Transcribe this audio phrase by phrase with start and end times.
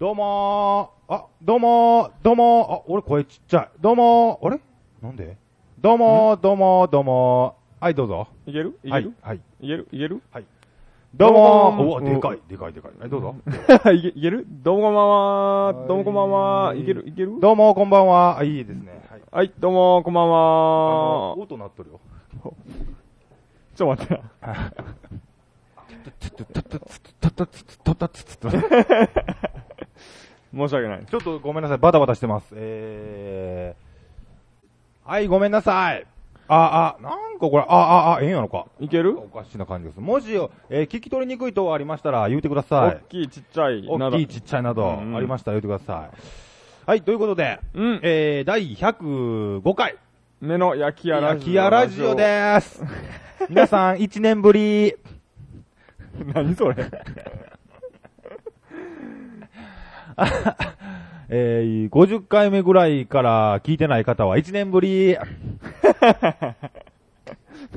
[0.00, 1.14] どうもー。
[1.14, 2.72] あ、どうもー、どうもー。
[2.72, 3.68] あ、俺声ちっちゃい。
[3.82, 4.46] どうもー。
[4.46, 4.58] あれ？
[5.02, 5.36] なんで？
[5.78, 7.84] どうもー、どうもー、どうもー。
[7.84, 8.28] はい、どうぞ。
[8.46, 8.78] いける？
[8.82, 9.40] いける、はい、はい。
[9.60, 9.88] いける？
[9.92, 10.22] いける？
[11.14, 11.76] どうもー。
[11.76, 12.92] どうもーうわ、でかい、でかい、でかい。
[12.98, 13.34] はい、どうぞ。
[13.92, 14.46] いけいける？
[14.48, 15.72] どうもこんばんは。
[15.86, 16.74] どうもこんばんは。
[16.74, 17.06] いける？
[17.06, 17.38] いける？
[17.38, 18.38] どうもー、こんばんは。
[18.38, 19.06] あ、いいですね。
[19.10, 19.20] はい。
[19.30, 21.32] はい、どうもこんばんは。
[21.36, 22.00] 音鳴っとるよ。
[23.76, 24.22] ちょっと待ってな。
[30.54, 31.06] 申し訳ない。
[31.06, 32.48] ちょっとごめんなさい、バタバタしてます。
[32.54, 35.08] えー。
[35.10, 36.06] はい、ごめんなさい。
[36.48, 38.66] あ、あ、なんかこれ、あ、あ、あ、ええんやのか。
[38.80, 39.16] いける？
[39.18, 40.00] おかしな感じです。
[40.00, 40.26] もし、
[40.68, 43.00] えー聞き取りにくい等ありましたら言うてくだ大さい。
[43.08, 46.16] きい、ちっちゃい、など大きい、ちっちゃいなど、うんうんありましたら言うてください。
[46.86, 48.00] はい、ということで、うん。
[48.02, 49.96] えー、第105回、
[50.40, 51.38] 目の焼き屋ラジオ。
[51.38, 52.82] 焼き屋ラジオでーす。
[53.48, 54.94] 皆さん、1年ぶり。
[56.34, 56.74] 何それ
[61.32, 65.16] えー、50回目ぐらいから聞いてない方は1年ぶり。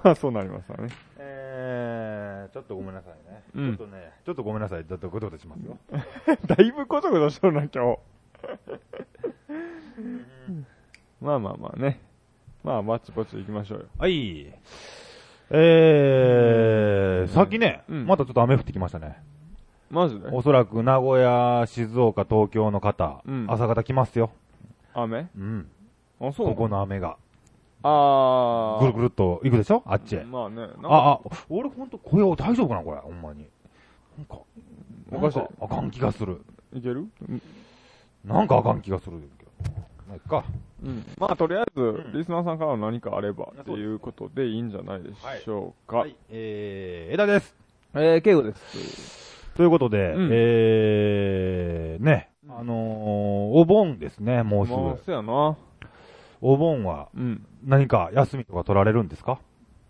[0.04, 0.90] まあそうなりますわね。
[1.20, 3.44] えー、ちょっとごめんなさいね。
[3.56, 4.86] うんちょっとね、ちょっとごめんなさい。
[4.86, 5.78] ちょっとごとごとしますよ？
[6.48, 8.00] だいぶこちょこちょしとるな、今日。
[11.22, 12.00] まあまあまあね。
[12.64, 13.86] まあ、ぼちぼち行きましょうよ。
[13.98, 14.48] はい。
[15.52, 19.22] えー、さっきね、うんまたちょっと雨降ってきましたね。
[19.94, 20.28] マジで？
[20.30, 24.32] おそらく名古屋、静岡、東京の方、うん朝方来ますよ。
[24.96, 25.28] 雨？
[25.38, 25.70] うん。
[26.20, 27.18] あ、そうここの雨が。
[27.84, 28.82] あー。
[28.82, 29.84] ぐるぐるっと行くでしょ？
[29.86, 30.24] あっちへ。
[30.24, 30.64] まあね。
[30.84, 33.46] あ、あ、俺ほんと声を大丈夫かなこれ、ほんまに。
[34.18, 34.40] なんか、
[35.12, 36.42] おかしいあかん気がする。
[36.74, 37.08] いける？
[38.26, 39.72] なんかあかん気がするけど。
[40.08, 40.44] まあいっか。
[40.84, 41.06] うん。
[41.20, 45.10] まあ、とりあえず、んリスナーさんからの何かあればっていうことでいいんじゃないで
[45.44, 45.98] しょうか。
[45.98, 46.16] はい。
[46.30, 47.56] えー、枝です。
[47.94, 49.33] えー、ケイゴです。
[49.56, 52.78] ということで、うんえー、ね、うんあのー、
[53.60, 54.80] お盆ですね、もうすぐ。
[54.80, 55.56] まあ、そやな。
[56.42, 57.46] お盆はうん。
[57.64, 59.40] 何か休みとか取られるんですか？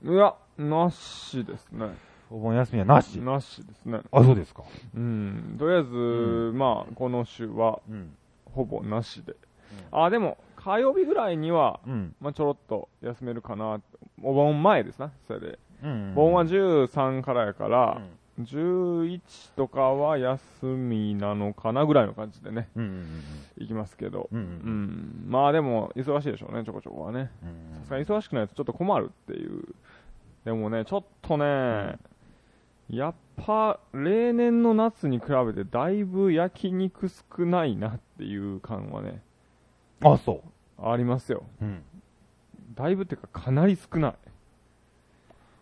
[0.03, 1.87] いや、なしですね。
[2.29, 3.15] お盆休みはなし？
[3.21, 4.01] なしですね。
[4.11, 4.63] あ、そうですか。
[4.95, 5.55] うん。
[5.57, 8.15] とりあえず、うまあ、この週は、うん。
[8.53, 9.33] ほぼなしで。
[9.91, 12.15] あ、でも、火曜日ぐらいには、うん。
[12.19, 13.81] まあ、ちょろっと休めるかな。
[14.21, 15.59] お盆前ですな、それで。
[15.83, 16.13] うん。
[16.13, 18.09] 盆は13からやかうら、ん。
[18.41, 19.19] 11
[19.55, 22.83] とかは休みなのかなぐらいの感じでね、うん。
[22.83, 23.05] うん。
[23.57, 24.27] 行きますけど。
[24.31, 24.39] うん。
[24.39, 24.41] う。
[24.41, 25.25] うんん。
[25.27, 27.31] まあでも、忙しいでしょうね、ちょこちょこはね。
[27.43, 29.63] うんさすがに忙しくないとちょっと困るっていう。
[30.45, 31.97] でもね、ちょっとね、
[32.89, 39.21] やっぱ、例年の夏に比べてだいぶ焼肉少ないなっていう感はね、
[40.03, 40.41] あ、そ
[40.81, 41.43] ありますよ。
[41.61, 41.65] う。
[41.65, 41.83] うん。
[42.75, 44.15] だいぶっていうかかなり少ない。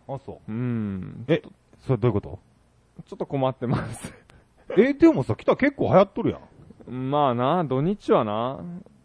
[0.07, 0.51] あ、そう。
[0.51, 1.25] うん。
[1.27, 1.41] え
[1.85, 2.39] それどういうこと？
[3.01, 4.13] ちょっと困ってます。
[4.77, 7.11] え、でもさ、来たら結構流行っとるやん。
[7.11, 8.59] まあな、土日はな、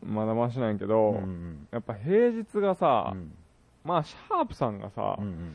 [0.04, 1.66] まだましないけど、ん。
[1.72, 3.32] やっぱ平日がさ、うん。
[3.84, 5.54] まあシャープさんがさう、ん。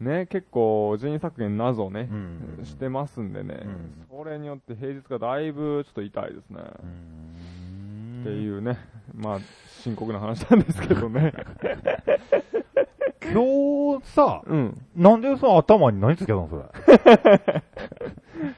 [0.00, 6.60] ね、結構人員削減謎ね、うんしてますんでね、うんそれによって平日がだいぶちょっと痛いですね。
[6.82, 8.20] うん。
[8.22, 8.78] っていうね、
[9.14, 9.38] まあ、
[9.82, 11.32] 深刻な話なんですけどね。
[13.32, 14.86] 今日さ、うん。
[14.96, 16.62] なんでその頭に何つけたのそれ？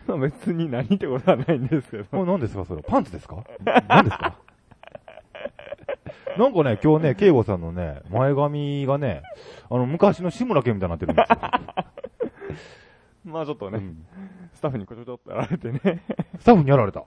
[0.06, 2.04] ま あ別に何ってことはないんですけど。
[2.04, 2.64] これ何ですか？
[2.64, 2.82] それ。
[2.82, 3.44] パンツですか？
[3.88, 4.36] 何ですか？
[6.38, 9.22] なんかね、今日ね、慶吾さんのね、前髪がね、
[9.69, 11.38] あの、昔の志村けんみたいになってるんですよ。
[13.32, 14.06] まあちょっとね、うん
[14.54, 15.80] スタッフにこちょちょっとやられてね。
[16.38, 17.04] スタッフにやられた。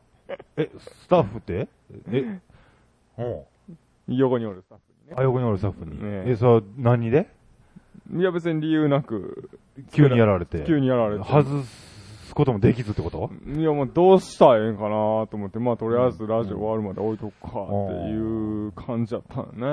[0.57, 1.67] え、スタッフって？
[2.11, 2.39] え、
[3.17, 3.43] うん。
[4.17, 5.15] 横におるスタッフにね。
[5.17, 5.91] あ、横におるスタッフに。
[6.01, 7.27] ねえ、それは何で？
[8.15, 9.49] いや別に理由なく、
[9.91, 10.63] 急にやられて。
[10.65, 11.23] 急にやられて。
[11.23, 13.29] 外すこともできずってこと？
[13.45, 17.67] いやもうどうしたらええんかなと思って、まあとりあえずラジオ終わるまで置いとくかっ
[18.03, 19.65] ていう感じだったあのね。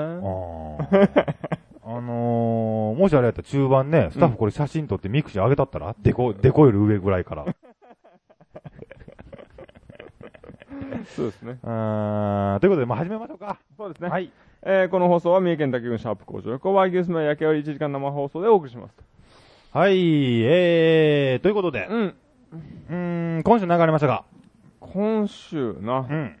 [0.91, 1.35] ー
[1.83, 7.45] あのー、もしあれやったら中盤ね、スタッフこれ写真撮ってミクシー上げたったら、デコ、デコより上ぐらいから。
[11.15, 11.57] そうですね。
[11.63, 13.57] うーん、ということで、まあ、始めましょうか。
[13.77, 14.09] そうですね。
[14.09, 14.31] はい。
[14.63, 18.95] えー、この放送は三重県竹郡シャープ工場横和牛スマ焼き割り1時間生放送でお送りします。
[19.73, 22.15] はい、えー、ということで、うん。
[22.89, 24.23] うーん、今週流れましたが、
[24.79, 26.13] 今週なう。
[26.13, 26.37] ん。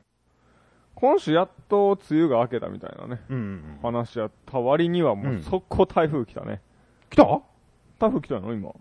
[0.93, 3.79] 今週やっと梅雨が明けたみたいなね、うんうん。
[3.81, 6.61] 話やった割にはもううん速攻台風来たね。
[7.09, 7.23] 来た？
[7.23, 8.53] 台風来たの？
[8.53, 8.71] 今。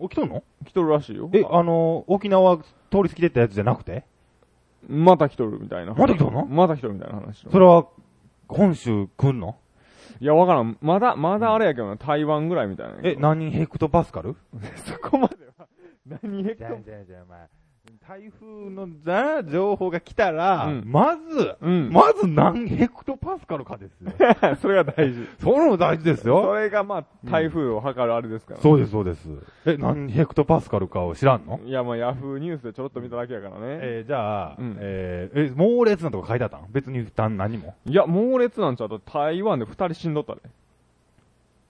[0.00, 0.42] 起きとんの？
[0.64, 1.28] 来とるらしいよ。
[1.34, 2.64] え、あのー、沖縄通
[3.02, 4.04] り過ぎてったやつじゃなくて？
[4.88, 5.92] また来とるみたいな。
[5.92, 6.46] また来とるの？
[6.46, 7.46] また来とるみたいな話。
[7.50, 7.86] それは、
[8.54, 9.56] 本州来んの？
[10.20, 10.76] いや、わからん。
[10.82, 12.98] まだ、まだあれやけどな、台湾ぐらいみたいな。
[13.02, 14.36] え、何ヘクトパスカル？
[14.86, 15.66] そこまでは、
[16.06, 16.58] 何ヘクト？
[16.58, 17.48] じゃあじゃあじゃあ、まあ、
[18.08, 21.90] 台風のな情報が来たら、うんまず、うん。
[21.92, 24.10] まず何ヘクトパスカルかですよ。
[24.60, 25.26] それが大事。
[25.38, 26.54] それも大事ですそよ。
[26.56, 29.28] れがまあ、台風を測るあれですから、そうです、そうです。
[29.66, 31.60] え、何ヘクトパスカルかを知らんの？
[31.64, 33.60] いや、まあ、ヤフーニュースでちょろっと見ただけやからね。
[33.60, 37.74] えーじゃあ、うんえーえ、猛烈なとか書いてあったん別に何何も？
[37.84, 38.88] いや、猛烈なんちゃう？
[38.88, 40.40] と台湾で二人死んどったで。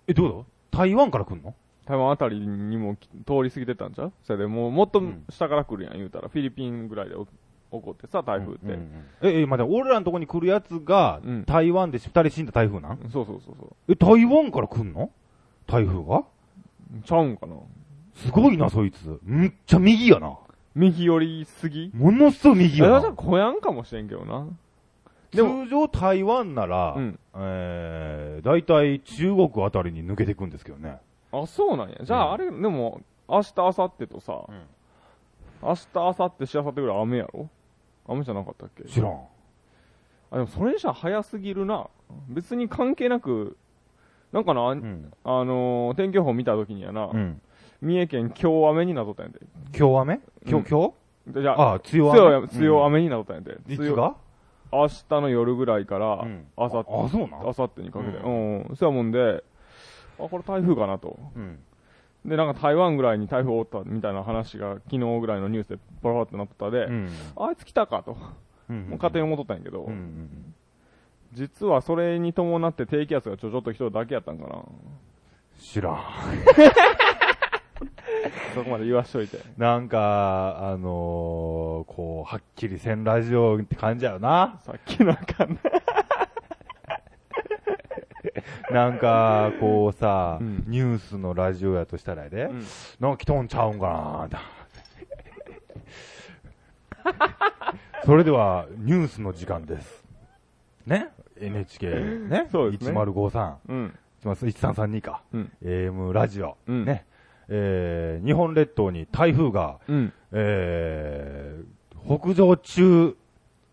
[0.06, 0.78] え、どういうこと？
[0.78, 1.54] 台湾から来んの？
[1.86, 4.12] 台湾あたりにもき通り過ぎてたんちゃう？
[4.24, 6.28] それでもう、もっとうん下から来るやん、言うたら。
[6.28, 7.26] フィリピンぐらいで起
[7.72, 8.66] 起こってさ、台風って。
[8.66, 12.98] うんうんうんえ、え、待って、俺らのとこに来るやつが、うん台湾で二人死んだ台風なん？
[13.12, 15.10] そうそうそうそえ、台湾から来んの？
[15.66, 16.18] 台風が？
[16.18, 16.24] う。
[17.04, 17.54] ちゃうんかな？
[18.16, 19.18] すごいな、そいつ。
[19.22, 20.36] むっちゃ右やな。
[20.74, 21.90] 右寄りすぎ？
[21.94, 23.12] ものすごい右やないや、じゃあ。
[23.14, 24.46] 小やんかもしれんけどな。
[25.32, 27.18] でも、通常台湾なら、うん。
[27.36, 30.98] えー、大体中国あたりに抜けていくんですけどね。
[31.32, 31.96] あ、そうなんや。
[32.02, 34.60] じゃあ、うんあれ、でも、明日、明後日とさ、うん
[35.62, 37.48] 明日、明後日、しあさってぐらい雨やろ？
[38.08, 38.84] 雨じゃなかったっけ？
[38.84, 39.12] 知らん。
[40.30, 41.86] あ、でもそれじゃ早すぎるな。
[42.28, 43.58] 別に関係なく、
[44.32, 45.12] なんかな、うん。
[45.22, 47.40] あのー天気予報見た時にやな、うん。
[47.82, 49.40] 三重県今日雨になっとったんやで。
[49.78, 50.20] 今日雨？
[50.46, 50.94] 今うん日、今
[51.26, 52.46] 日でじゃあ、ああ、強強雨。
[52.46, 53.76] い強雨になっとったんやで。
[53.76, 54.16] 強いいつが？
[54.72, 58.16] 明日の夜ぐらいから、うん明後日、あ、そうな明後日にかけて。
[58.16, 58.76] ううん。
[58.76, 59.44] そうやもんで、
[60.24, 61.18] あ、これ台風かなと。
[61.34, 61.58] うん。
[62.24, 67.10] で、なんか台湾ぐらいに台風おったみたいな話が昨日ぐらいのニュースでパラパラってなってたで、うん。
[67.36, 68.16] あいつ来たかと。
[68.68, 68.76] うん。
[68.88, 70.54] もう勝手に思っとったんやけど、うんうん。
[71.32, 74.64] 実はそれに伴って低気圧がちょちょっと来とるだけやったんかな。
[75.58, 75.96] 知らん。
[78.54, 79.38] そこまで言わしといて。
[79.56, 84.58] なんか、あのー、こう、はっきりせんラジオって感じやよな。
[84.64, 85.60] さっきのあかんね。
[88.70, 92.64] なんか、こうさ、うんニュースのラジオやとしたらやで、うん
[93.00, 94.36] なんか来とんちゃうんかなって
[98.04, 100.04] それでは、ニュースの時間です。
[100.86, 101.08] ね
[101.40, 101.88] ?NHK
[102.28, 102.48] ね？
[102.52, 103.98] そうですね1053、うん。
[104.24, 105.22] 1332か。
[105.32, 105.52] うん。
[105.64, 106.56] AM ラジオ。
[106.66, 107.06] うんね？
[107.48, 110.12] えー、日本列島に台風が、うん。
[110.32, 113.16] えー、北上中、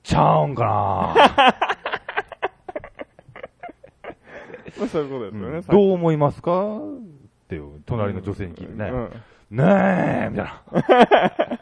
[0.04, 1.58] ちゃうんかなまあ
[4.88, 5.62] そういうことですよね。
[5.62, 6.78] どう思いますか？
[6.78, 6.80] っ
[7.50, 8.90] ていう、隣の女性に聞いてね。
[8.90, 9.58] うん。
[9.58, 10.62] ねえみたいな。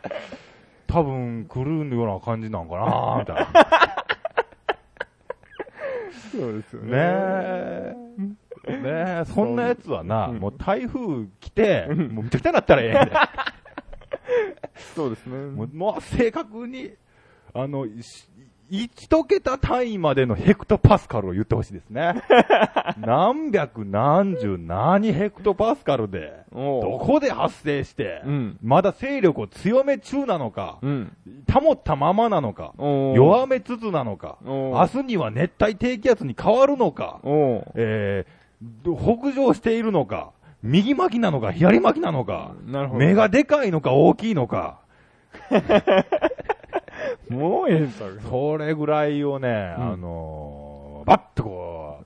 [0.88, 3.48] 多分来るような感じなんかなみたいな。
[6.32, 6.92] そうですよね。
[6.92, 8.72] ねえ。
[8.72, 8.80] ね
[9.22, 13.10] え、そんなやつはな、うんもう台風来て、うんもうめちゃくちゃなったらええんだよ
[14.96, 15.38] そうですね。
[15.52, 16.92] もう、もう正確に、
[17.54, 18.28] あの、し
[18.70, 22.16] 一桁単位までのヘクトパスカルを言ってほしいですね。
[22.98, 28.58] 何百何十何ヘクトパスカルで、どこで発生して、うん。
[28.64, 31.12] まだ勢力を強め中なのか、うん。
[31.52, 37.20] 保ったままなのか、弱めつつなのか、明日には熱帯低気圧に変わるのか、
[37.76, 40.32] えー、北上しているのか、
[40.64, 42.54] 右巻きなのか、左巻きなのか。
[42.94, 44.80] 目がでかいのか大きいのか、
[47.30, 52.04] もうええんちゃうそれぐらいをね、うんあのー、バッとこ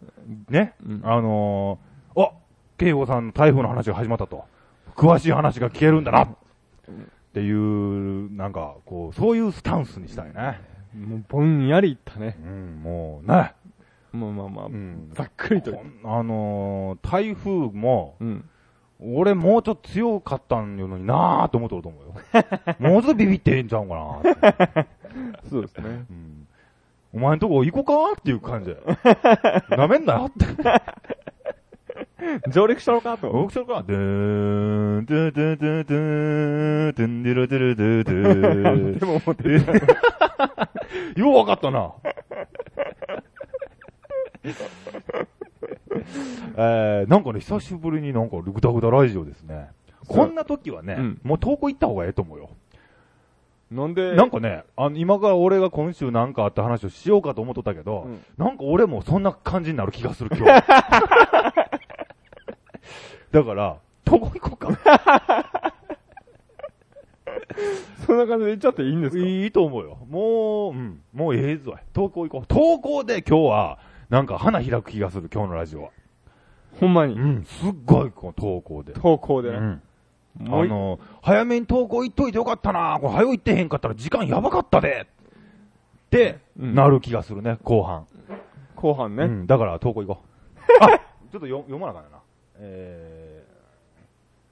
[0.49, 2.31] う、ね、うんあのー、あ、
[2.77, 4.45] 慶吾さんの台風の話が始まったと。
[4.95, 6.23] 詳しい話が聞けるんだな。
[6.23, 6.27] っ
[7.33, 10.59] ていう、なんか、こう、そういうスタンスにしたいね。
[10.93, 12.37] もうぼんやりいったね。
[12.43, 13.53] うん、もうね。
[14.11, 15.79] まあまあまあ、うんざっくりと。
[16.03, 18.49] あのー、台風も、うん。
[19.01, 22.13] 俺もうちょっと強かったんよのになぁと思っとると思うよ。
[22.79, 24.85] もうちょっとビビってええんちゃうんかな
[25.49, 26.05] そうですね。
[26.09, 26.47] うん。
[27.13, 28.77] お前んとこ行こうかっていう感じで。
[29.75, 30.45] なめんなよって。
[32.51, 33.31] 上陸したのかと。
[33.31, 33.83] 僕それか。
[33.87, 41.19] ドゥーン、ドゥドゥドゥドゥーン、ドゥンディルドゥルドゥドゥでも思ってた。
[41.19, 41.93] ようわかったな。
[46.55, 49.69] えー、なんかね、久しぶりになんかグダグダラジオですね。
[50.07, 52.49] こんな時はね、うんもう投稿行った方がええと思うよ。
[53.71, 60.63] なんで、なんかね、あの、今から俺が今週なんかあった話をしようかと思っとったけど、うんなんか俺もそんな感じになる気がする、今日。
[63.31, 64.69] だから、どこ行こうか。
[68.07, 69.23] そんな感じで言っちゃっていいんですか？
[69.23, 69.99] いいと思うよ。
[70.09, 71.75] もう、うん、もうええぞい。
[71.93, 72.47] 投稿行こう。
[72.47, 73.77] 投稿で今日は、
[74.09, 75.89] なんか花開く気がする、今日のラジオは。
[76.79, 77.13] ほんまに？
[77.13, 78.93] うん、すっごい、この投稿で。
[78.93, 79.57] 投稿でね。
[79.57, 79.81] うん。
[80.41, 88.07] あの、早めに投稿行っといてよかったなこれ早行ってへんかったら時間やばかったでって、うんなる気がするね、後半。
[88.75, 89.25] 後半ね。
[89.25, 90.59] うん、だから投稿行こう。
[90.83, 90.99] あ、ちょっ
[91.31, 92.17] と読読まなあかんよな。
[92.59, 93.43] え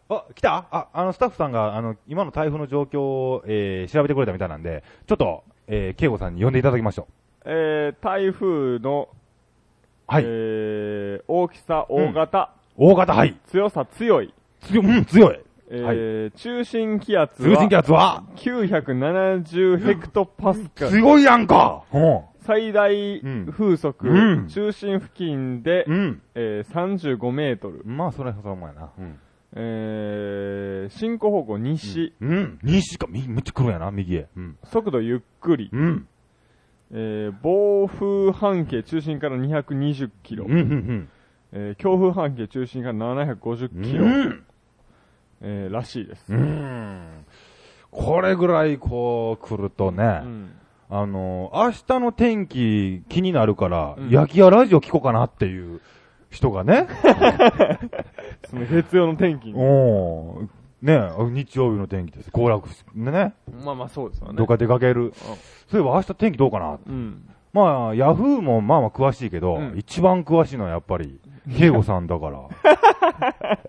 [0.10, 0.66] あ、来た？
[0.72, 7.08] あ、あの、スタッフさんが、あの、今の台風の状況を、えー、調べてくれたみたいなんで、ちょっと、えー、慶吾さんに呼んでいただきましょ
[7.46, 9.16] えー、台風の、う。
[10.08, 10.24] はい。
[10.26, 13.38] えー、大きさ、大型、大型、はい。
[13.48, 14.34] 強さ強い。
[14.62, 15.40] 強い、うん、強い。
[15.70, 17.80] えー中心気圧通信気は？
[17.80, 20.92] 圧は、970ヘクトパスカル。
[20.92, 22.22] 強いやんかうん。
[22.40, 26.22] 最大ん風速、うん中心付近で、うん。
[26.36, 27.82] えー、35メートル。
[27.86, 28.90] まあ、それはそのまやな。
[28.98, 29.20] うん。
[29.56, 32.60] えー、進行方向西、うん。
[32.64, 34.28] 西か、みめっちゃ来るんやな、右へ。
[34.38, 34.58] うん。
[34.64, 36.08] 速度ゆっくり、うん。
[36.92, 41.10] えー、暴風半径中心から220キロ、うん、うん、
[41.52, 43.84] えー、強風半径中心から750うん。
[43.84, 44.44] キロ、うん。
[45.42, 46.34] えー、らしいです。
[46.34, 47.26] うん。
[47.92, 50.52] これぐらい、こう、来るとね、うん
[50.90, 55.82] あの、明日の天気気になるから、うん焼き屋ラジオ聞こうかなっていう
[56.30, 56.88] 人がね、
[58.50, 59.54] その月曜の天気に。
[59.56, 60.48] おー
[60.80, 61.00] ね
[61.32, 62.32] 日曜日の天気です。
[62.32, 63.34] 行楽し、ね、
[63.66, 64.36] まあまあそうですよね。
[64.38, 65.12] どっか出かける。
[65.68, 67.30] そういえば明日天気どうかなうん。
[67.52, 71.20] まあ、ヤフーもまあまあ詳しいけど、うん一番詳しいのはやっぱり、
[71.58, 72.40] ケイゴさんだから、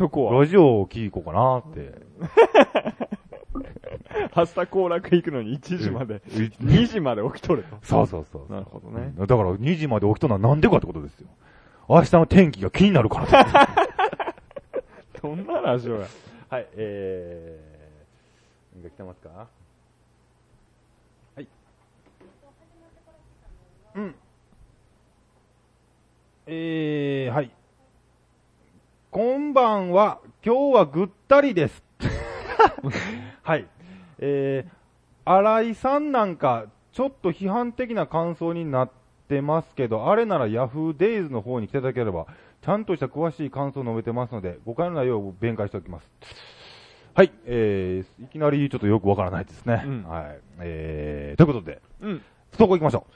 [0.00, 0.40] そこは。
[0.40, 1.92] ラジオを聞こうかなって。
[4.34, 7.76] 明日行楽行くのに1時まで、うん2時まで起きとると。
[7.82, 8.52] そうそうそう。
[8.52, 9.12] なるほどね。
[9.18, 11.28] だから2時まで起きとんのはなんでかってことですよ。
[11.86, 13.68] 明日の天気が気になるから。
[15.20, 16.06] どんなラジオや。
[16.48, 19.48] はい、えー、何が来てますか？
[21.36, 21.46] はい。
[23.96, 24.14] うん。
[26.46, 27.50] えー、はい。
[29.10, 29.38] こ
[29.80, 31.82] んは、今日はぐったりです。
[33.42, 33.66] はい。
[34.18, 34.70] えー、
[35.24, 38.90] 新井さんなんか、ちょっと批判的な感想になっ
[39.28, 42.26] てますけど、あれならヤフーデイズの方に来ていただければ、
[42.62, 46.10] ちゃんとした詳しい感想を述べてますので、誤解のないよう弁解しておきます。
[47.14, 49.82] はい、えー、いきなりちょっとよくわからないですね。
[49.84, 50.38] うんはい。
[50.60, 52.22] えー、ということで、うん。
[52.52, 53.06] そこ行きましょ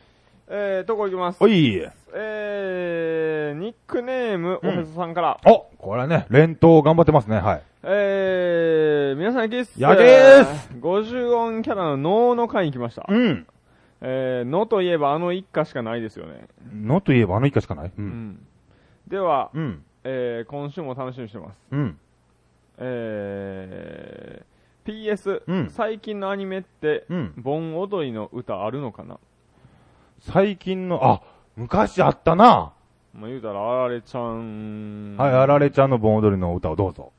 [0.49, 1.41] えー、どこ行きます？
[1.41, 1.45] う。
[1.45, 1.83] おい。
[2.17, 5.41] えー、ニックネーム、うんおへそさんから。
[5.47, 7.39] おこれはね、連投頑張ってますね。
[7.39, 7.63] はい。
[7.83, 13.07] えー、皆さん、ゲスやげーす !50 音キャラの能の回に来ました。
[13.09, 13.47] うん。
[14.01, 16.47] えー、のといえばあの一家しかないですよね。
[16.75, 17.89] のといえばあの一家しかない。
[17.89, 17.93] う。
[17.97, 18.47] うんん。
[19.09, 19.83] では、うん。
[20.05, 21.57] えー、今週も楽しみにしてます。
[21.71, 21.99] うん。
[22.79, 27.33] えー、PS、うん最近のアニメって、うん。
[27.39, 29.19] 盆踊りの歌あるのかな？
[30.31, 31.21] 最近の、あ、
[31.55, 32.73] 昔あったな。
[33.13, 35.17] まあ、言うたら、あられちゃん。
[35.17, 37.13] はい、あられちゃんの盆踊りの歌をどうぞ。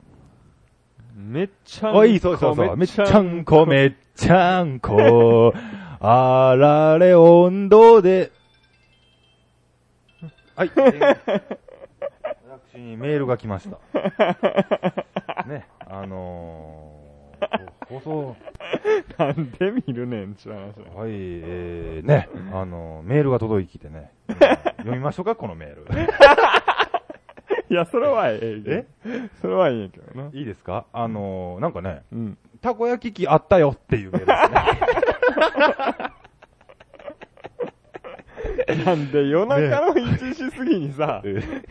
[1.16, 1.98] めっちゃんこ。
[1.98, 2.76] おい、そうそうそう。
[2.76, 5.54] めっちゃんこ、めっちゃんこ。
[6.00, 8.32] あられ温度で。
[10.56, 10.70] はい。
[10.76, 11.40] え ー
[12.74, 13.78] 私にメールが来ました。
[15.46, 18.36] ね、あのー、放送、
[19.18, 20.60] なんで見るねん、ちゅう話
[20.96, 24.10] はい、えー、ね、あのー、メールが届いてきてね。
[24.78, 25.86] 読みましょうか、このメール。
[27.68, 29.28] いや、それはええけど。
[29.40, 30.30] それはいいんやけどな。
[30.32, 30.86] いいですか？
[30.92, 32.38] あのー、なんかね、うん。
[32.60, 36.05] たこ焼き器あったよっていうメールですね。
[38.84, 41.22] なんで夜中の1時過ぎにさ、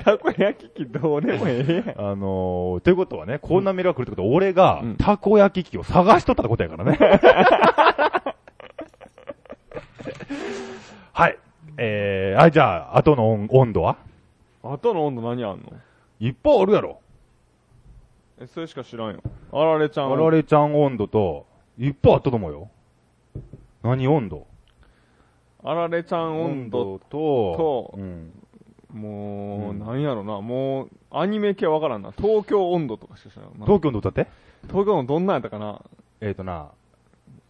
[0.04, 2.00] たこ焼き器どうでもええやん。
[2.12, 6.98] あのー、ということはね、こんなメールが来るってことは、俺がうん、たこ焼き器を探しとったってことやからね。
[11.14, 11.38] はい。
[11.78, 13.98] えー、あ、じゃあ、後の温温度は？
[14.64, 15.74] 後の温度何あんの？
[16.20, 17.00] いっぱいあるやろ。
[18.40, 19.22] え、それしか知らんよ。
[19.52, 20.12] あられちゃん。
[20.14, 21.46] あられちゃん温度と、
[21.78, 22.70] いっぱいあったと思うよ。
[23.84, 24.48] 何温度
[25.66, 27.00] あられちゃん温度。
[27.10, 27.16] と、
[27.58, 28.32] とうん。
[28.94, 30.40] もう、うんなんやろな。
[30.42, 32.12] もう、アニメ系わからんな。
[32.16, 33.66] 東京温度とかしか知らんな。
[33.66, 34.28] 東京の歌って？
[34.68, 35.82] 東京のどんなんやったかな
[36.22, 36.70] えっ、ー、とな、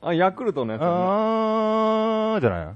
[0.02, 0.94] あ、ヤクルトのやつやな。
[0.94, 2.76] あー、じゃないな。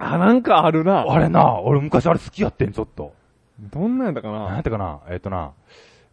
[0.00, 1.04] あ、なんかあるな。
[1.08, 3.12] あれな、俺昔あれ好きやってん、ちょっと。
[3.60, 4.38] どんなんやったかな？
[4.38, 5.00] んやなったかな？
[5.10, 5.52] えっ、とな、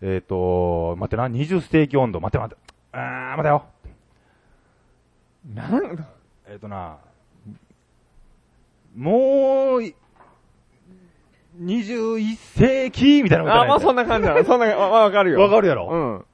[0.02, 2.74] えっ、と、待ってな、20世紀温度、待って待って。
[2.92, 3.64] あー、待てよ。
[5.56, 6.06] なん、
[6.50, 6.98] えっ、とな、
[8.96, 9.96] もうい、
[11.62, 14.04] 21世紀みたいな歌あ、まあそんな。
[14.04, 14.44] な感じだな。
[14.44, 15.40] そんな、わわかるよ。
[15.40, 16.26] わかるやろうん。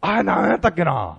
[0.00, 1.18] あれ何やったっけな？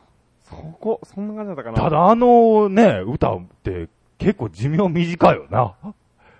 [0.51, 5.73] そこ、そんな感じだったかなただあのね、歌って結構寿命短いよな。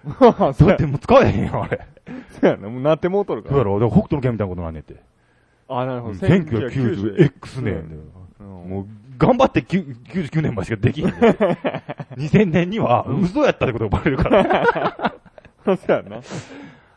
[0.38, 1.80] だ、そうやってもう使えへんよ、あれ。
[2.30, 2.70] そうやな。
[2.70, 3.51] もうなってもうとるから。
[3.53, 3.80] そうやろ。
[3.80, 4.96] で北斗の剣みたいなことなんねんて。
[5.68, 6.13] あ、なるほど。
[6.15, 7.96] 1990X 年で。
[7.96, 8.86] うんもう、
[9.18, 11.27] 頑張って9 99年までしかできへんねんて。
[12.18, 15.13] 2000年には嘘やったってことがバレるから。
[15.63, 16.22] そうやな。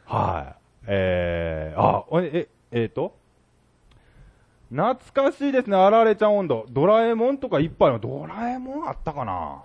[0.06, 0.54] はい。
[0.86, 3.14] えー、あ、おえ、え、えーと？
[4.74, 6.66] 懐かしいですね、あられちゃん温度。
[6.68, 8.00] ドラえもんとかいっぱいの。
[8.00, 9.62] ドラえもんあったかな？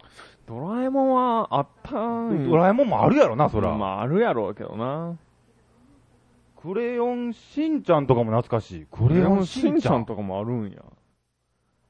[0.48, 3.76] ドラえもんはあったんドラえもんもあるやろな、そら。
[3.76, 5.18] まあ、あるやろうけどな。
[6.62, 8.86] クレヨンしんちゃんとかも懐かしい。
[8.92, 9.88] ククレヨンししんち。
[9.88, 10.84] ゃんとかもあるんや。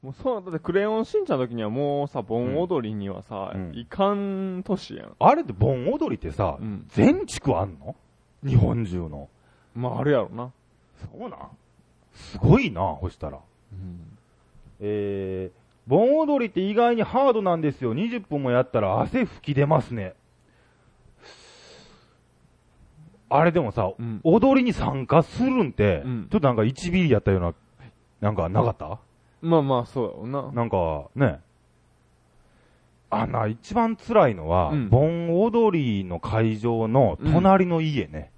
[0.00, 5.12] もうそう、だってクレヨンしんちゃんの時にはもうさ、盆踊りにはさ、うんいかん年やん。
[5.18, 6.86] あれって盆踊りってさ、うん。
[6.88, 7.96] 全地区あんの？
[8.42, 9.28] 日本中の。
[9.74, 10.52] まあ、あるやろな。
[11.02, 11.48] そうなん？
[12.32, 13.38] すごいな、ほしたら。
[13.72, 14.18] うん。
[14.80, 17.94] えー、盆踊りって意外にハードなんですよ。
[17.94, 20.14] 20分もやったら汗吹き出ますね。
[23.32, 27.54] あれでもさ、うん踊りに参加するんって、うんちょっとなんか1ビリやったような、
[28.20, 28.98] なんかなかった？
[29.40, 30.10] まあまあ、そうや
[30.40, 30.52] ろな。
[30.52, 31.40] なんか、ね。
[33.08, 38.32] あんな、一番辛いのは、うん盆踊りの会場の隣の家ね。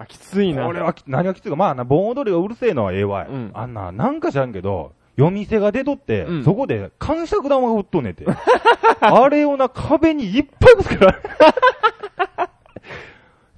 [0.00, 0.64] あ、きついな。
[0.64, 3.28] これはき、何がきついか、まあな、盆踊りがうるせえのはええわい。
[3.28, 8.24] うんあんな、なんか知らんけど、夜店が出とって、うんそこで感触玉が売っとんねんて。
[9.00, 11.20] あれをな、壁にいっぱいぶつけられる。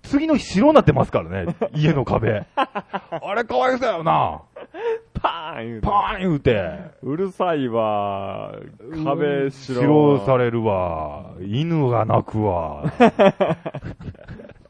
[0.03, 2.45] 次の日白になってますからね、家の壁。
[2.57, 4.43] あれかわいそうやよな。
[5.15, 6.71] パーン言うてパーン言うて。
[7.03, 8.53] うるさいわ。
[9.05, 9.81] 壁白。
[9.81, 11.31] 白されるわ。
[11.41, 12.93] 犬が鳴くわ。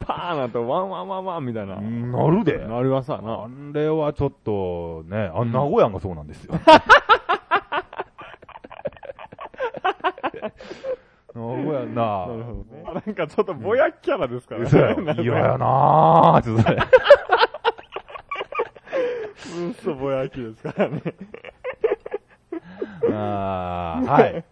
[0.05, 1.75] パーンなとワンワンワンワンみたいな。
[1.79, 2.57] なるで。
[2.59, 3.47] なるわさあな。
[3.73, 6.53] れはちょっとね、あ、名古屋がそうなんですよ。
[11.35, 12.83] 名古屋ななるほどね。
[13.05, 15.15] なんかちょっとぼやきキャラですからね。
[15.23, 16.77] 嫌やなぁ、ちょっとね。
[19.57, 21.01] うんそぼやきですからね。
[23.11, 24.45] あーはい。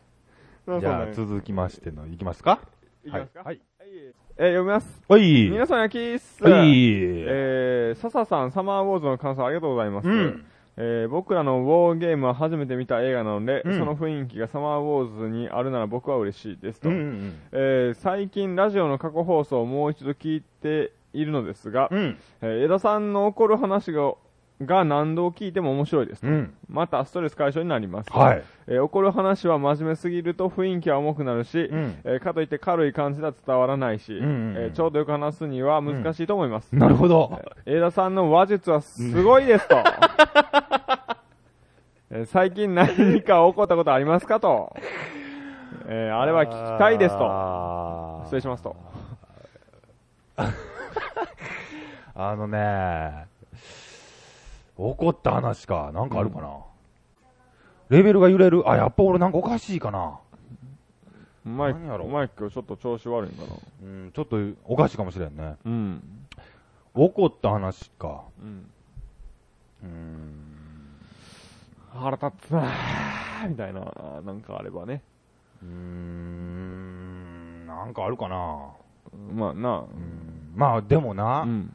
[0.79, 2.59] じゃあ続きましての、いきますか？
[3.03, 3.41] いきますか？
[3.43, 3.61] はい。
[4.43, 4.87] えー、読みます。
[5.07, 5.49] はい。
[5.51, 6.43] 皆さん、焼きっす。
[6.43, 6.71] はい。
[6.73, 10.07] えー、笹さん、サマーウォーズの感想ありがとうございます。
[10.07, 10.45] うん。
[10.77, 16.89] えー僕らのウォーゲームは初めて見た映画なので、うんその雰囲気がサマーウォーズにあるなら僕は嬉しいですと。
[16.89, 21.99] うんうんえー最近ラジオの過去放送をもう一度聞いているのですが、うん。
[21.99, 22.17] うん。
[22.41, 24.13] えー江田さんの怒る話が
[24.65, 26.27] が何度聞いても面白いですと。
[26.27, 26.53] うん。
[26.69, 28.11] またストレス解消になります。
[28.11, 28.43] はい。
[28.67, 31.99] えー怒る話は真面目すぎると雰囲気は重くなるし、うん。
[32.03, 36.73] えーかといって軽い感じでは伝わらないし、うんうんうんえーちょうどよく話すには難しいと思います。
[36.75, 37.39] なるほど。
[37.65, 39.75] えー江田さんの話術はすごいですと。
[42.11, 44.75] えー最近何か起こったことありますかと。
[45.87, 47.19] えーあれは聞きたいですと。
[47.19, 48.75] と失礼しますと。
[52.13, 53.25] あのね、
[54.77, 55.91] 怒った話か。
[55.93, 56.49] なんかあるかな。
[57.89, 58.69] レベルが揺れる。
[58.69, 60.19] あ、やっぱ俺なんかおかしいかな。
[61.43, 63.55] マイ何やろク、マイク今日ちょっと調子悪いんかな。
[63.83, 65.55] うん、ちょっとおかしいかもしれんね。
[65.65, 66.03] うん。
[66.93, 68.23] 怒った話か。
[68.41, 68.69] うん。
[69.83, 70.51] うーん。
[71.93, 75.01] 腹立つなーみたいな、なんかあればね。
[75.61, 78.69] うーん、なんかあるかな。
[79.33, 81.73] まあなうん、まあでもな、うん。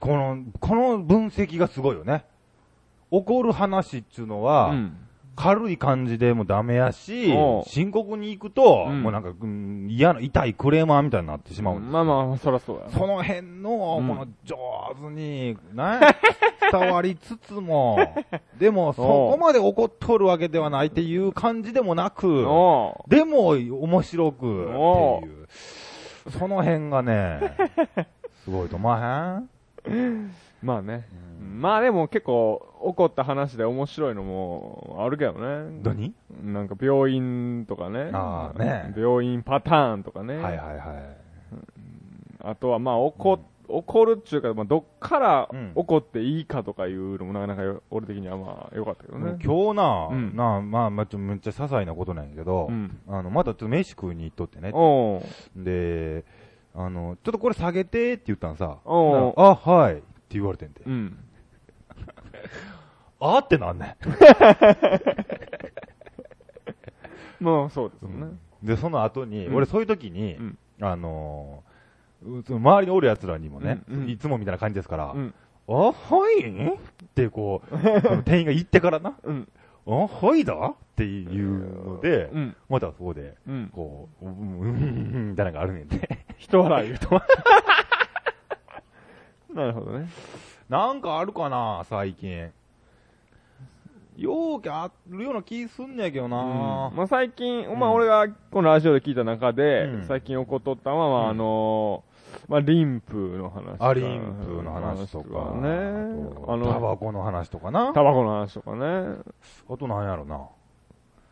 [0.00, 2.24] この、この分析がすごいよね。
[3.10, 4.96] 怒る話っちゅうのは、うん。
[5.34, 7.32] 軽い感じでもダメやし
[7.66, 9.02] 深刻に行くと、うん。
[9.02, 12.90] もうなんか、うん嫌な、痛いクレーマーみたいになってしまうんですまあまあ、そらそうや。
[12.90, 14.06] その辺の、こうん。
[14.08, 14.56] の上
[15.00, 15.56] 手に、ね、
[16.70, 17.98] 伝わりつつも、
[18.60, 25.48] でもそこまで怒っとるわけではないっていう感じでもなく、おでも面白くっておいう、
[26.30, 27.56] その辺がね、
[28.44, 29.48] すごいと思わへん？
[30.62, 31.06] まあね。
[31.40, 35.80] まあでも結構怒った話で面白いのもあるけどね。
[35.82, 36.14] 何？
[36.42, 38.10] なんか病院とかね。
[38.12, 40.36] あーね病院パターンとかね。
[40.36, 40.78] はいはいはい。
[42.44, 49.36] あとはまあ怒、怒るっちゅうか、まあ、どっからうん怒っていいかとかいうのもなかなかよ俺的にはまあ良かったけどね。
[49.42, 52.98] 今日な、うんなまあ、まあ、めっちゃ些細なことなんやけど、うん。
[53.08, 54.72] あの、またちょっと飯食いに行っとってね。
[55.56, 56.24] で、
[56.74, 60.82] あの、ちょっとこれ下げてって言ったんさ、あ、はいって言われてんて。
[60.86, 61.18] うん。
[63.20, 63.96] あってなんね
[67.40, 68.26] まあ、そうですよね。
[68.26, 68.38] ん。
[68.62, 71.62] で、その後に、うん俺そういう時に、うんあの
[72.24, 75.34] 周りにおる奴らにもね、うんうんいつもみたいな感じですから、うん。
[75.68, 75.92] あ、は
[76.38, 76.48] い？
[76.48, 77.76] ってこう、
[78.24, 79.48] 店員が言ってからな、うん。
[79.86, 82.56] あ、はいだっていうので、うん。
[82.68, 83.70] またそこで、うん。
[83.74, 86.18] こう、うん、うん、うん、みたいなのがあるねんで。
[86.38, 87.20] 人笑い言うと。
[89.54, 90.08] なるほどね。
[90.68, 92.50] なんかあるかな、最近。
[94.16, 102.04] ようけあるような気すんねやけどな、まあ、最近、まあ、うん俺がこのラジオで聞いた中で、うん最近起こっとったのは、まあ、うんあの
[102.48, 105.68] まあ、リンプの話あ、リンプの話とか、ね。
[106.46, 107.92] ああとタバの、コの話とかな。
[107.92, 109.16] タバコの話とかね。
[109.68, 110.48] あとなんやろな。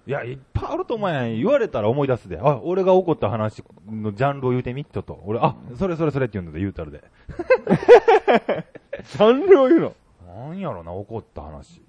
[0.06, 1.36] いや、いっぱいあると思うやん。
[1.36, 2.38] 言われたら思い出すで。
[2.38, 5.20] あ、俺が怒った話のジャンルを言うてみちょっと。
[5.24, 7.04] 俺、あ、それそれそれって言うので言うたるで。
[9.04, 9.92] ジャンルを言うの？
[10.26, 11.82] なんやろな、怒った話。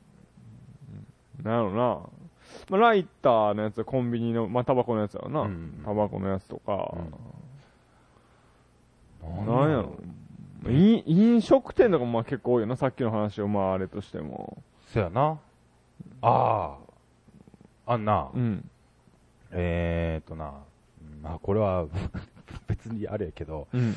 [1.41, 1.99] なんやろな。
[2.69, 5.41] まあ、ライターのやつ、コンビニの、まあ、タバコのやつやろな。
[5.41, 6.71] うんタバコのやつとか。
[6.73, 6.77] な
[9.23, 9.95] なんやろ。
[10.69, 12.75] 飲飲食店とかもまあ結構多いよな。
[12.75, 14.61] さっきの話をまああれとしても。
[14.93, 15.39] そやな。
[16.21, 16.77] あ
[17.87, 17.93] あ。
[17.93, 18.29] あんな。
[18.33, 18.69] うん。
[19.51, 20.53] えーっとな。
[21.21, 21.85] まあ、これは、
[22.67, 23.95] 別にあれやけど、うん。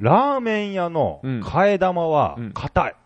[0.00, 2.96] ラーメン屋のうん替え玉はうん硬い。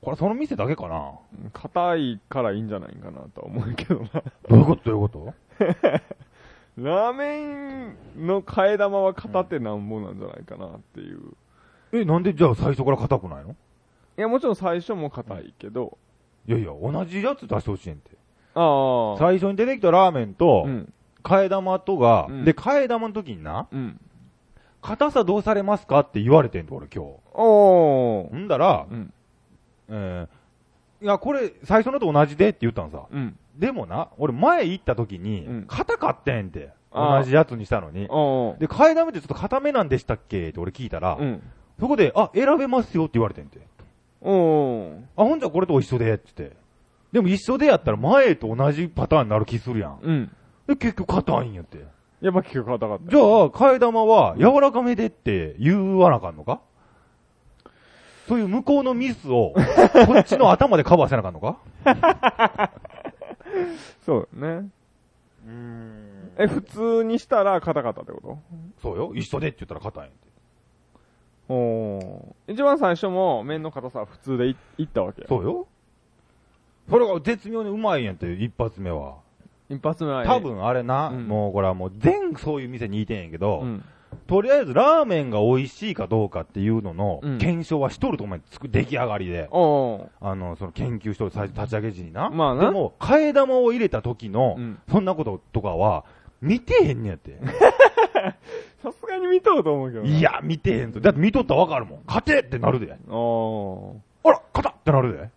[0.00, 1.12] これその店だけかな
[1.54, 4.08] 硬いからいいんじゃないかなとは思うけどな。
[4.48, 4.90] どういうこと？
[4.90, 5.34] どういうこと？
[6.76, 11.20] ラーメンの替え玉は片手なんぼなんじゃないかなっていう。
[11.92, 13.54] え、なんでじゃあ最初から硬くないの？
[14.18, 15.98] いや、もちろん最初も硬いけど。
[16.46, 18.10] いやいや、同じやつ出してほしいんて。
[18.54, 19.18] ああ。
[19.18, 20.92] 最初に出てきたラーメンとう、ん。
[21.22, 24.00] 替え玉とが、うんで、替え玉の時にな、うん。
[24.82, 28.36] 硬さどうされますかって言われてんと、俺今おー。
[28.36, 28.36] 日。
[28.36, 29.12] んだら、うん。
[29.88, 33.04] えー、いや、これ、最初のと同じでって言ったんさ。
[33.10, 33.38] うん。
[33.56, 36.70] でもな、俺前行った時にうん、硬かってんって。
[36.96, 38.02] 同じやつにしたのに。
[38.02, 38.08] で、
[38.68, 40.50] 替え玉ってちょっと硬めなんでしたっけ？
[40.50, 41.42] って俺聞いたら、うん。
[41.80, 43.58] そこで、あ、選べますよって言われてんて。
[44.20, 45.00] おー。
[45.16, 46.56] あ、ほんじゃこれと一緒で、って言って。
[47.10, 49.98] でも一緒でやったら前と同じパターンになる気するやん。
[50.00, 50.30] うん。
[50.68, 51.84] で、結局硬いんやって。
[52.20, 53.10] やっぱ結構硬かった。
[53.10, 56.60] じゃあ、替え玉は柔らかめでって言わなあかんのか？
[58.28, 59.52] そういう向こうのミスを、
[60.06, 61.58] こっちの頭でカバーせなあかんのか？
[64.04, 64.68] そうだね。
[65.46, 66.32] うん。
[66.38, 68.38] え、普通にしたら硬かったってこと？
[68.82, 69.12] そうよ。
[69.14, 70.16] 一緒でって言ったら硬いんやて。
[71.48, 72.52] おー。
[72.52, 75.28] 一番最初も麺の硬さは普通でいいったわけや。
[75.28, 75.66] そうよ。
[76.88, 79.23] それが絶妙にうまいんやって、一発目は。
[79.68, 80.40] 一発目は多。
[80.40, 83.84] 分あれな、うんもうこれはもう全そういう店にいてんやけど、うん。
[84.26, 89.48] とりあえずラーメンが美味しいかどうかっていうののうん検証はしとると思うよつく出来上がりで。
[89.50, 90.08] おー。
[90.20, 92.30] あの、その研究しとる最初立ち上げ時にな。
[92.30, 94.78] まあなでも、替え玉を入れた時の、うん。
[94.90, 96.04] そんなこととかは、
[96.40, 97.38] 見てへんねやって。
[98.82, 100.08] さすがに見とると思うけどな。
[100.08, 100.20] い。
[100.20, 101.00] や、見てへんと。
[101.00, 102.00] だって見とったらわかるもん。
[102.06, 102.96] 勝てってなるで。
[103.08, 105.30] おあら、勝ったってなるで。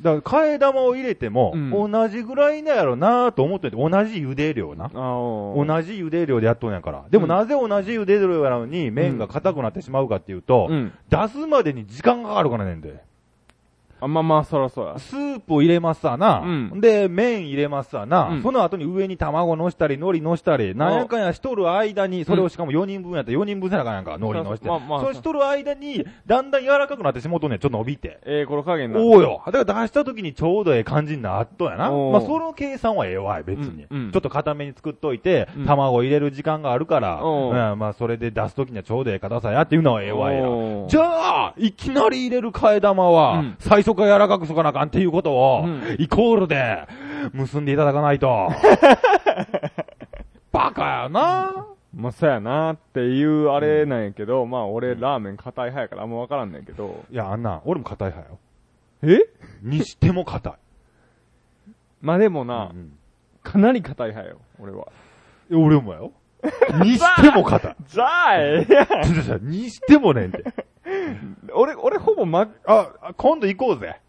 [0.00, 4.88] だから、替え玉を入れても、うん同じぐらいなんやろなと思ってて、同じ茹で量な。
[4.88, 7.04] 同じ茹で量でやっとんやから。
[7.10, 10.92] でもうんなぜ同じ茹で量なのに麺が硬くなってしまうかっていうと、うん。
[11.08, 13.05] 出すまでに時間がかかるからねんで。
[14.00, 14.98] あ、まあまあ、そらそら。
[14.98, 16.40] スープを入れますわな。
[16.40, 18.28] うんで、麺入れますわな。
[18.28, 24.68] うんその後に上に卵乗したり、海苔乗したり、なんやかんやしとる間に、それをしかも4人分やったら4人分せなあかんやんか、海苔乗して。
[24.68, 28.18] まあまあそうしとる間に、だんだん柔らかくなってしもうとんねん、ちょっと伸びて。
[28.26, 29.00] ええ、この加減な。
[29.00, 29.42] おうよ。
[29.46, 31.92] だから出した時にちょうどええ感じになっとんやな。
[31.92, 33.86] おうまあ、その計算はええわい、別に。
[33.90, 40.42] うんうんちょっと固めに作っといて、うん卵入れる時間があるから、おううんまあ、それで出す時にはちょうどええ硬さやっていうのはええわいや。
[40.88, 46.88] じゃあ、いきなり入れる替え玉は、うん最初から柔らかくしとかなあかんっていうことを、うんイコールで、
[47.32, 48.48] 結んでいただかないと。
[50.50, 57.04] バカやなまあ、そうやなっていうあれなんやけど、まあ俺ラーメン硬い派やからあんまわからんねんけど。
[57.10, 58.38] いや、あんな、俺も硬い派よ。
[59.02, 59.20] え？
[59.62, 60.54] にしても硬い。
[62.02, 62.98] まあでもな、うん
[63.42, 64.88] かなり硬い派よ、俺は。
[65.52, 66.10] 俺もやよ。
[66.82, 67.76] にしても硬い。
[67.86, 68.84] じゃあええや
[69.38, 70.42] んにしてもねんて。
[71.52, 74.00] 俺、俺ほぼま、あ、あ今度行こうぜ。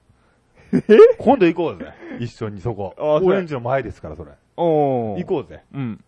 [1.19, 1.91] 今度行こうぜ。
[2.19, 2.93] 一緒にそこ。
[2.97, 4.31] あオレンジの前ですから、それ。
[4.57, 5.63] おー行こうぜ。
[5.73, 6.03] うん。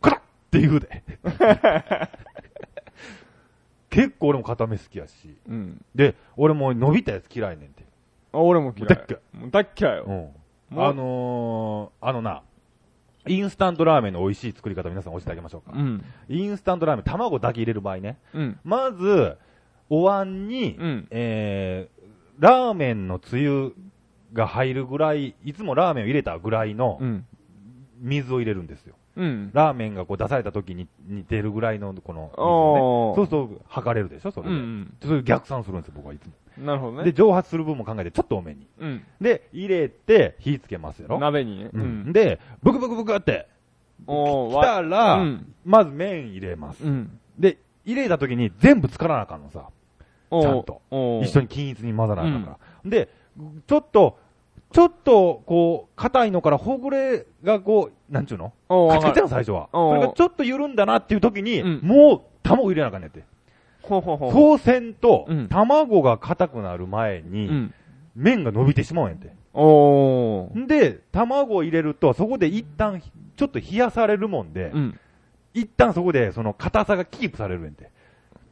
[0.00, 1.02] カラッって言うで。
[3.90, 5.36] 結構俺も固め好きやし。
[5.48, 5.84] うん。
[5.94, 7.84] で、俺もう伸びたやつ嫌いねんて。
[8.32, 8.88] あ、俺も嫌い。
[8.88, 10.04] 大っ嫌いもう大っ嫌いよ。
[10.06, 10.82] うん。
[10.84, 12.42] あのー、あのな、
[13.26, 15.72] インスタントラーメンの美味しい作り方皆さん教えてあげましょうか。
[15.74, 16.04] うん。
[16.28, 18.18] インスタントラーメン、卵だけ入れる場合ね。
[18.34, 18.58] うん。
[18.64, 19.38] まず、
[19.90, 22.02] お椀に、うんえー、
[22.38, 23.74] ラーメンのつゆ
[24.32, 27.26] が入るぐらい、いつもラーメンを入れたぐらいのうん。
[28.00, 28.96] 水を入れるんですよ。
[29.16, 29.50] うん。
[29.54, 32.30] ラーメンがこう出された時に似てるぐらいのこのね。
[32.36, 34.54] そうすると測れるでしょ、それで。
[34.54, 34.94] うん。
[35.00, 36.32] それで逆算するんですよ、僕はいつも。
[36.66, 37.04] なるほどね。
[37.04, 38.66] で、蒸発する分も考えてちょっと多めに。
[38.78, 39.04] うん。
[39.20, 41.18] で、入れて、火つけますやろ。
[41.18, 41.70] 鍋にね。
[41.72, 42.12] ううんん。
[42.12, 43.48] で、ブクブクブクって、
[44.06, 45.54] お来たら、うん。
[45.64, 46.84] まず麺入れます。
[46.84, 47.18] うん。
[47.38, 49.70] で、入れた時に全部作らなあかんのさ。
[50.42, 50.80] ちゃんと。
[51.22, 52.90] 一緒に均一に混ざらなあかんから。
[52.90, 53.08] で、
[53.66, 54.18] ちょっと、
[54.72, 58.52] ちょっと、こう、硬いのからほぐれがこう、なんちゅうの？
[58.90, 59.68] カチカチわかるな最初は。
[59.72, 63.24] それがちょっと緩んだなっていう時に、うんもう、卵入れなあかんねんって。
[63.82, 64.32] ほうほうほう。
[64.32, 67.74] そうせんと、うん卵が硬くなる前に、うん。
[68.16, 69.32] 麺が伸びてしまうんやって。
[70.66, 73.00] で、卵を入れると、そこで一旦、
[73.36, 75.00] ちょっと冷やされるもんで、うん。
[75.52, 77.90] 一旦そこで、その硬さがキープされるんやって。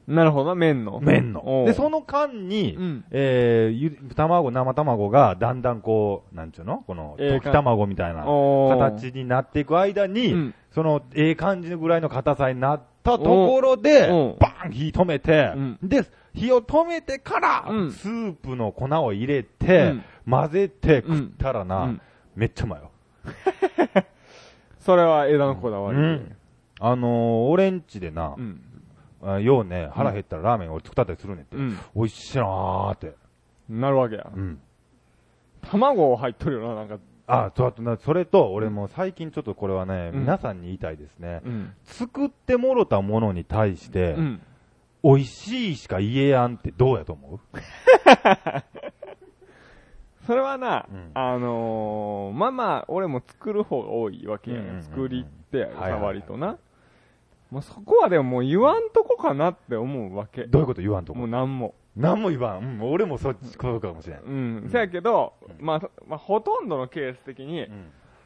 [0.06, 1.00] なるほどな、麺の。
[1.00, 1.64] 麺の。
[1.66, 3.04] で、その間に、うん。
[3.10, 6.78] えー、ゆ卵、生卵がだんだんこう、なんちゅうの？
[6.86, 8.24] この、ええ溶き卵みたいな。
[8.24, 10.54] 形になっていく間に、うん。
[10.72, 22.00] その、ええ感じのぐらいの硬さになったところでお、バーン火止めて、うんで、火を止めてから、うんスープの粉を入れて、うん混ぜてうん食ったらな、うん
[22.34, 22.90] めっちゃうまいよ。
[24.80, 25.98] それは枝のこだわり。
[25.98, 26.36] うん。
[26.80, 28.60] あのー、俺んちでなう、ん。
[29.24, 31.56] あようね、腹減ったらラーメン俺作ったりするねんて。
[31.56, 31.78] うん。
[31.94, 33.14] 美味しいなーって。
[33.68, 34.30] なるわけや。
[34.34, 34.60] うん。
[35.62, 36.98] 卵入っとるよな、なんか。
[37.26, 41.40] あ、と、あとな、それと、俺も最近ちょっとこれはね、うん皆さんに言いたいですね。
[41.44, 41.72] うん。
[41.84, 44.40] 作ってもろたものに対して、うん。
[45.04, 47.40] 美味しいしか言えやんってどうやと思う？
[50.26, 54.82] それはな、うんあのー、まあまあ、俺も作る方が多いわけやうんうんうんうんん。
[54.84, 56.56] 作りってやるさ、はいはいはい割とな。
[57.52, 60.44] まあそこはでももう言わんとこかなって思うわけ。
[60.44, 61.74] どういうこと言わんとも思ううなんも。
[61.94, 62.64] 何も言わん。
[62.64, 64.20] うん、俺もそっち、そうかもしれん。
[64.20, 64.68] うん。
[64.72, 67.68] せやけど、まあ、そまあ、ほとんどのケース的に、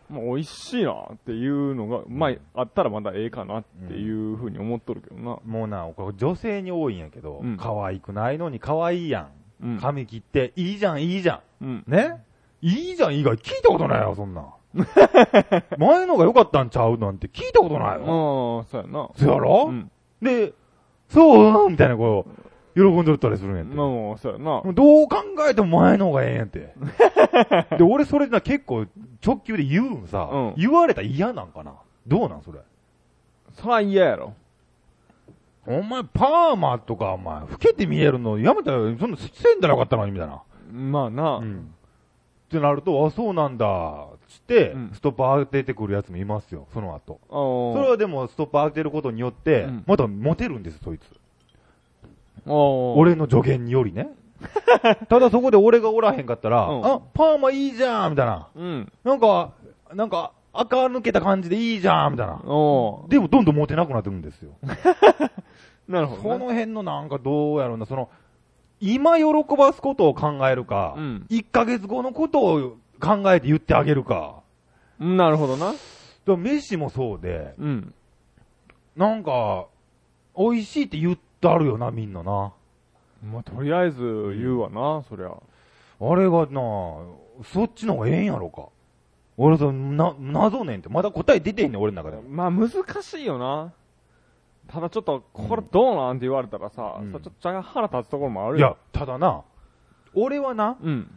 [0.08, 5.40] もう美味しいなっていうのが、まあ、あったらまだええかなっていうふうに思っとるけどな。
[5.44, 9.22] もうな、これ女性に多いんやけど、うん可愛くないのに可愛いや
[9.62, 9.66] ん。
[9.66, 9.78] うん。
[9.80, 11.68] 髪切って、いいじゃん、いいじゃうん。
[11.68, 11.84] ん。
[11.88, 12.22] ね？
[12.62, 14.46] いいじゃん、以外聞いたことないよ、そんなん。
[15.78, 18.62] 前のが良かったんちゃうなんて聞いたことないよ。
[18.62, 19.08] ああ、そうやな。
[19.14, 19.90] そうやろ、うん。
[20.22, 20.52] で、
[21.08, 23.74] そうみたいなこう、喜んでるったりするんやって。
[23.74, 24.62] まあもう、そうやな。
[24.72, 25.16] どう考
[25.48, 26.74] えても前の方がええんやって。
[27.78, 28.86] で、俺それな結構
[29.24, 31.72] 直球で言うんさ、うん言われたら嫌なんかな
[32.06, 32.58] どうなんそれ？
[33.54, 34.34] そら嫌やろ。
[35.66, 40.42] お前パーマとかお前、老けて見えるのやめたら、そんなせんだらよかったのにみたいな。
[40.72, 41.36] まあな。
[41.38, 41.72] うん。
[42.46, 47.20] ってなると、あ、そうなんだ、つって、うんストッパー当ててくるやつもいますよ、その後。
[47.28, 51.02] おそれはでも、ストッパー当てることによって、うんまたモテるんです、そいつ。
[52.46, 54.08] 俺の助言によりね。
[55.08, 58.48] ただそこで俺がおらへんかったら、うんあ、パーマいいじゃんみたいな。
[58.54, 58.92] うん。
[59.02, 59.52] なんか、
[59.94, 62.36] なんか、垢抜けた感じでいいじゃんみたいな。
[62.38, 64.52] でもどんどんモテなくなってくるんですよ。
[65.88, 66.22] なるほど、ね。
[66.22, 68.08] その辺のなんかどうやろうな、その、
[68.80, 69.24] 今喜
[69.56, 74.42] ばすことを考えるか、うん1ヶ月後のことを考えて言ってあげるか。
[75.00, 75.66] うんなるほどな。
[75.66, 75.78] だか
[76.26, 77.94] ら飯もそうで、うん。
[78.96, 79.66] なんか、
[80.36, 82.52] 美味しいって言ってあるよな、みんなな。
[83.24, 84.00] まあ、とりあえず
[84.38, 85.32] 言うわな、そりゃ。
[86.00, 86.60] あれがな、
[87.44, 88.68] そっちの方がええんやろか。
[89.36, 90.88] 俺そな、謎ねんって。
[90.88, 92.20] まだ答え出てへんねん、俺の中で。
[92.26, 92.70] まあ、難
[93.02, 93.72] しいよな。
[94.68, 99.42] ただちょっと、これどうなんって言われたらさ、うんちょっと腹立つところもあるいやよ。、ただな、
[100.14, 101.10] 俺はな、うん。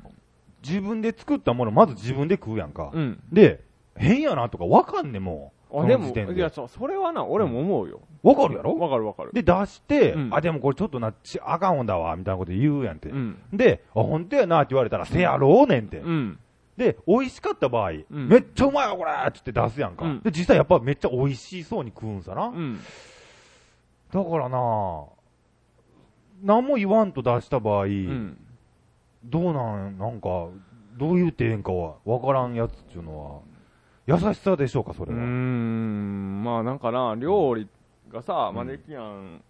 [0.62, 2.92] 自分で作ったもの、まず自分で食うやんか。
[2.94, 3.24] うん。
[3.32, 3.64] で、
[3.96, 5.82] 変やなとかわかんねん、もう。
[5.84, 8.02] あ、でも、いや、それはな、俺も思うよ。
[8.24, 8.76] わかるやろ？
[8.78, 9.32] わかるわかる。
[9.34, 13.10] で、出して、うんあ、でもこれちょっとな、ち、あかんだわ、みたいなこと言うやんて。
[13.10, 13.38] うん。
[13.54, 16.00] で、あ、ほんとやなって言われたら、せやろうねんて。
[16.00, 16.40] うん。
[16.76, 20.06] で、美味しかった場合、んめっちゃうまいわ、これっつって出すやんか。
[20.06, 22.48] うんで、実際やっぱめっちゃ美味しそうに食うんさな。
[22.48, 22.80] うん。
[24.12, 25.06] だからな
[26.42, 28.38] 何も言わんと出した場合、うん。
[29.24, 30.48] どうなん、なんか、
[30.98, 33.42] どう言うてええんかは、わからんやつっていうのは、
[34.08, 35.24] 優しさでしょうか、それうーは。
[35.24, 37.68] ん、まあなんかな、料理
[38.12, 39.44] がさ、うんまあできやん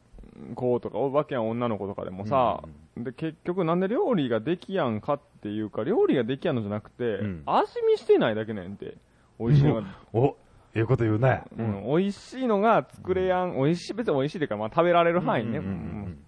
[0.56, 2.62] 子とか、おばけやん女の子とかでもさ、
[2.98, 8.96] で、結局なんで料理ができやんかっていうか、料理ができやんのじゃなくて、ん味見してないだけなんやて。
[9.40, 10.36] 美味しいのが、 お、
[10.76, 11.44] ええこと言うね。
[11.58, 15.60] うん、美味しいのが作れやん、美味しい、別に美味しいというか、まあ食べられる範囲ね。
[15.60, 15.76] うんうんうんう
[16.10, 16.26] ん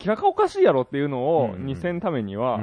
[0.00, 1.66] 明らかおかしいやろっていうのを、うんうん。
[1.66, 2.60] にせんためには、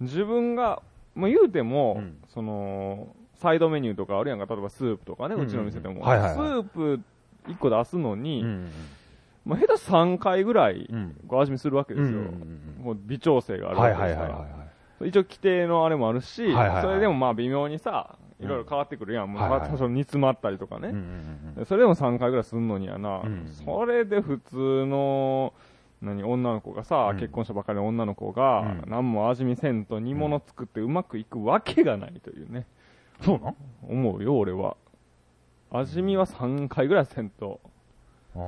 [0.00, 0.82] 自分が、
[1.14, 2.16] もう言うても、うん。
[2.28, 6.02] その、サイドメニューとかあるやんか、例えばスープとかね、うちの店でも。
[6.04, 7.00] スープ
[7.46, 8.70] 1個出すのうに、ん
[9.44, 10.88] まあ、下手3回ぐらい
[11.26, 12.20] ご味見するわけですよ。
[12.80, 14.24] もう微調整があるわはいけですか
[15.00, 15.06] ら。
[15.06, 16.50] 一応規定のあれもあるし、
[16.80, 19.34] それでもまあ微妙にさ、いろいろ変わってくるやん。
[19.34, 20.94] 多少煮詰まったりとかね。
[21.66, 23.46] それでも3回ぐらいすんのにやな、うん。
[23.46, 25.52] それで普通の、
[26.04, 32.66] 何、女の子がさ、うん結婚したばかりの女の子が、うん何も味見せんと煮物作ってうまくいくわけがないというね、
[33.22, 33.56] そうなん
[33.88, 34.76] 思うよ、俺は。
[35.70, 37.60] 味見は3回ぐらいせんと、
[38.36, 38.38] あ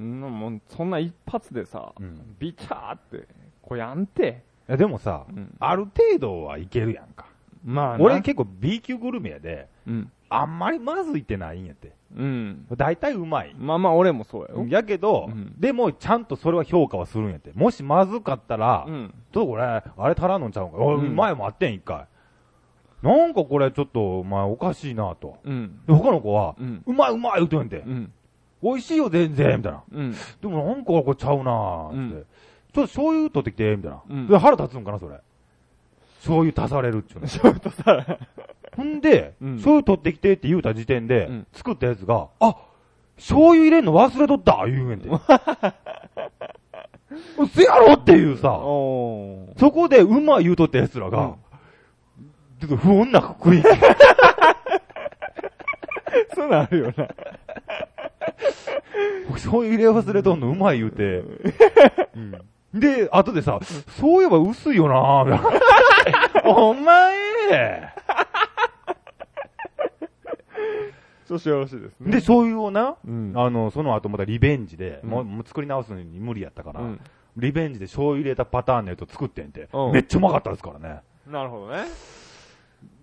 [0.00, 3.26] んなもんそんな一発でさ、ーうんビチャーって、
[3.62, 4.42] こやんて。
[4.68, 7.26] いやでもさ、うんある程度はいけるやんか。
[7.64, 10.12] まあな俺結構 B 級グルメやで、うん。
[10.28, 11.92] あんまりまずいってないんやって。
[12.14, 12.66] うん。
[12.76, 13.54] 大体うまい。
[13.58, 14.66] まあまあ俺もそうやよ。
[14.68, 17.52] やけど、うんでもちゃんとそれは評価はするんやって。
[17.54, 19.14] もしまずかったら、うん。
[19.32, 20.76] ちょっとこれ、あれ足らんのんちゃうんか。
[20.78, 22.06] うん前もあってん、一回。
[23.02, 25.38] なんかこれちょっと、お前おかしいなと。
[25.44, 25.80] うん。
[25.86, 26.82] で、他の子は、うん。
[26.86, 27.78] うまいうまい言うてんて。
[27.78, 28.12] うん。
[28.62, 29.82] 美味しいよ全然、みたいな。
[29.92, 30.14] うん。
[30.40, 32.26] でもなんかこれちゃうなーって、うん
[32.74, 34.02] ちょっと醤油取ってきて、みたいな。
[34.08, 35.18] うんで、腹立つんかな、それ。
[36.18, 37.28] 醤油足されるっちゅうの。
[37.28, 38.18] ちょっとさ、
[38.76, 42.56] ほんで、うん醤油取ってきてって言うた時点で、うん作ったやつが、あ
[43.16, 45.08] 醤油入れんの忘れとった言うんやんて。
[47.38, 48.60] うせやろっていうさ。
[49.58, 51.34] そこでうまい言うとった奴らが、
[52.60, 53.68] ちょっと不穏な雰囲気。
[56.34, 57.08] そうなるよな。
[59.32, 61.22] 醤油入れ忘れとんのうまい言うて。
[62.74, 63.58] で、後でさ、
[63.98, 65.48] そういえば薄いよなみた
[66.40, 66.50] いな。
[66.50, 67.14] お前
[71.26, 72.10] 調子よろしいですね。
[72.10, 73.32] で、醤油をな、うん。
[73.34, 77.00] あの、その後またリベンジで、うんもうもう作り直すのに無理やったから、うん。
[77.36, 81.00] リベンジで醤油入れたパターンのやつを作ってんて、うんめっちゃうまかったですからね。
[81.30, 81.84] なるほどね。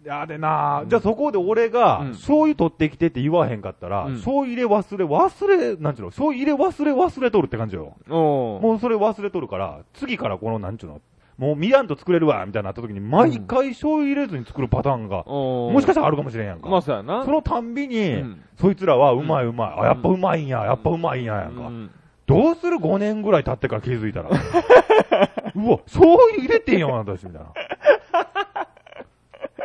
[0.03, 7.95] いやでな、うんじゃあそこで俺が、うん醤油取ってきてって言わへんかったら、うん醤油入れ忘れ、忘れ、なんちゅうの、醤油入れ忘れ忘れとるって感じよ。
[8.07, 11.01] もうそれ忘れとるから、次からこの、なんちゅうの、
[11.37, 15.23] もう見やんと作れるわ、みたいになった時に、毎回醤油入れずに作るパターンが。
[15.23, 16.69] もしかしたらあるかもしれんやんか。
[16.69, 17.25] まあそうやな。
[17.25, 21.67] そのたんびに、うんそいつらはうまいうまい、あ、やっぱうまいんや、やっぱうまいんや、やんか。
[21.67, 21.91] うん
[22.25, 24.29] どうする ?5 年ぐらい経ってから気づいたら。
[25.55, 27.47] うわ、醤油入れてんやん、私、みたいな。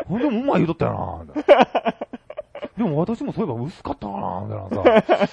[0.07, 1.95] ほんでもうまい言うとったよな、みたいな。
[2.77, 5.29] でも私もそういえば薄かったかな、みたいなさ。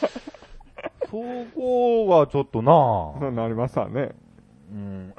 [1.09, 1.17] そ
[1.55, 4.11] こがちょっとなそう なりますわね。
[4.71, 5.13] うん。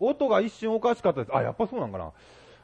[0.00, 1.36] 音が一瞬おかしかったです。
[1.36, 2.12] あ、やっぱそうなんかな。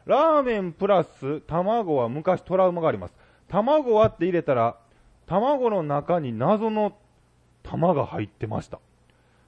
[0.04, 3.14] ラーメンプラス卵は昔トラウマがあります。
[3.48, 4.76] 卵はって入れたら、
[5.26, 6.94] 卵の中に謎の
[7.62, 8.80] 玉が入ってました。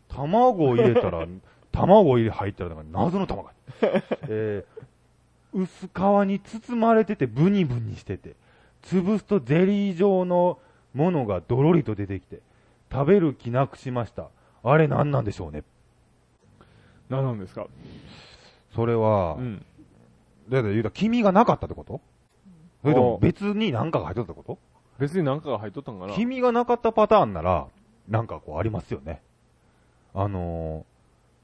[0.09, 1.27] 卵を入れたら、
[1.73, 3.51] 卵を入れ入ったら、謎の玉が。
[4.29, 8.37] えー、薄皮に包まれててブニブニしてて、
[8.83, 10.59] 潰すとゼリー状の
[10.95, 12.41] ものがドロリと出てきて、
[12.93, 14.29] 食べる気なくしました。
[14.63, 15.65] あれ何なんでしょうね。
[17.09, 17.67] 何なんですか？
[18.75, 19.65] それは、うん。
[20.49, 22.01] だって言うたら黄身がなかったってこと？
[22.83, 24.59] それともあ別に何かが入っとったってこ
[24.99, 27.67] 別に何かが入っとったんかなと黄身がなかったパターンなら、
[28.09, 29.23] なんかこうありますよね。
[30.15, 30.85] あの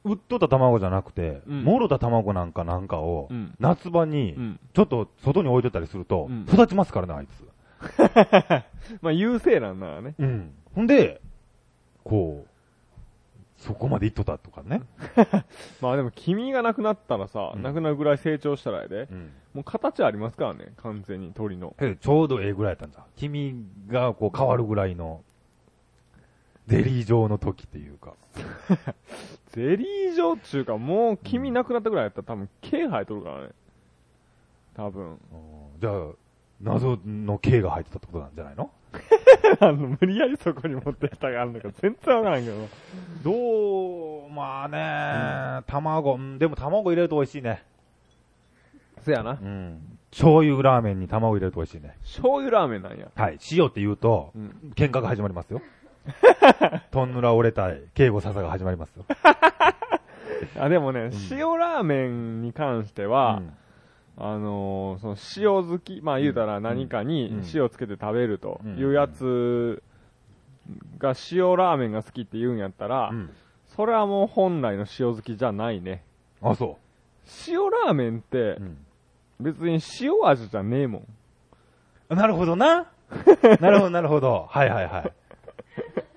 [0.04, 3.54] ー、売っとった卵じゃなくて、うんもろた卵なんかなんかを、うん。
[3.58, 4.60] 夏場にう、ん。
[4.74, 7.48] ちょっと外に置いとったりすると、うん育ちますからね、あいつ。
[9.02, 10.14] まあ優勢なんならね。
[10.18, 10.54] うん。
[10.74, 11.20] ほんで、
[12.04, 12.49] こう、
[13.60, 14.80] そこまでいっとったとかね。
[15.82, 19.06] まあでも黄身がなくなったらさ、うんなくなるぐらい成長したらやで。
[19.10, 19.30] うん。
[19.52, 21.74] もう形ありますからね、完全に鳥の。
[21.78, 23.04] えちょうどええぐらいやったんだ。
[23.16, 25.22] 黄身がこう変わるぐらいの、
[26.68, 28.14] ゼリー状の時っていうか。
[29.50, 33.48] ゼリー状っちゅうか、もう黄身なくなったぐらいやったら多分毛生えとるからね。
[34.74, 35.18] 多分。
[35.80, 36.06] じゃあ、
[36.62, 38.70] 謎の毛が入ってたってことなんじゃないの？
[39.60, 42.68] あの、無理やりそこに持ってきたがあるのか全然わからんけど。
[43.22, 47.64] どう、まあね、卵、うんでも卵入れると美味しいね。
[49.04, 49.38] そやな。
[49.40, 49.98] うん。
[50.10, 51.96] 醤油ラーメンに卵入れると美味しいね。
[52.02, 53.08] 醤油ラーメンなんや。
[53.14, 53.38] はい。
[53.52, 54.72] 塩って言うと、うん。
[54.74, 55.62] 喧嘩が始まりますよ。
[56.90, 59.04] トンヌラ折れたい、警護笹が始まりますよ。
[60.58, 63.52] あ、でもね、塩ラーメンに関しては、うん
[64.22, 65.16] あのーその
[65.62, 69.82] 塩好き、まあ言うたら何かにうん塩つけて食べるとうんいうやつ
[70.98, 73.30] が塩ラーメンが好きって言うんやったら、うん。
[73.76, 76.02] それはもう本来の塩好きじゃないね。
[76.42, 76.76] あ、そ
[77.48, 78.58] 塩ラーメンって。
[79.40, 81.04] 別に塩味じゃねえも
[82.10, 82.14] ん。
[82.14, 82.88] なるほどな。
[83.60, 84.46] なるほど、なるほど。
[84.50, 85.12] はいはいはい。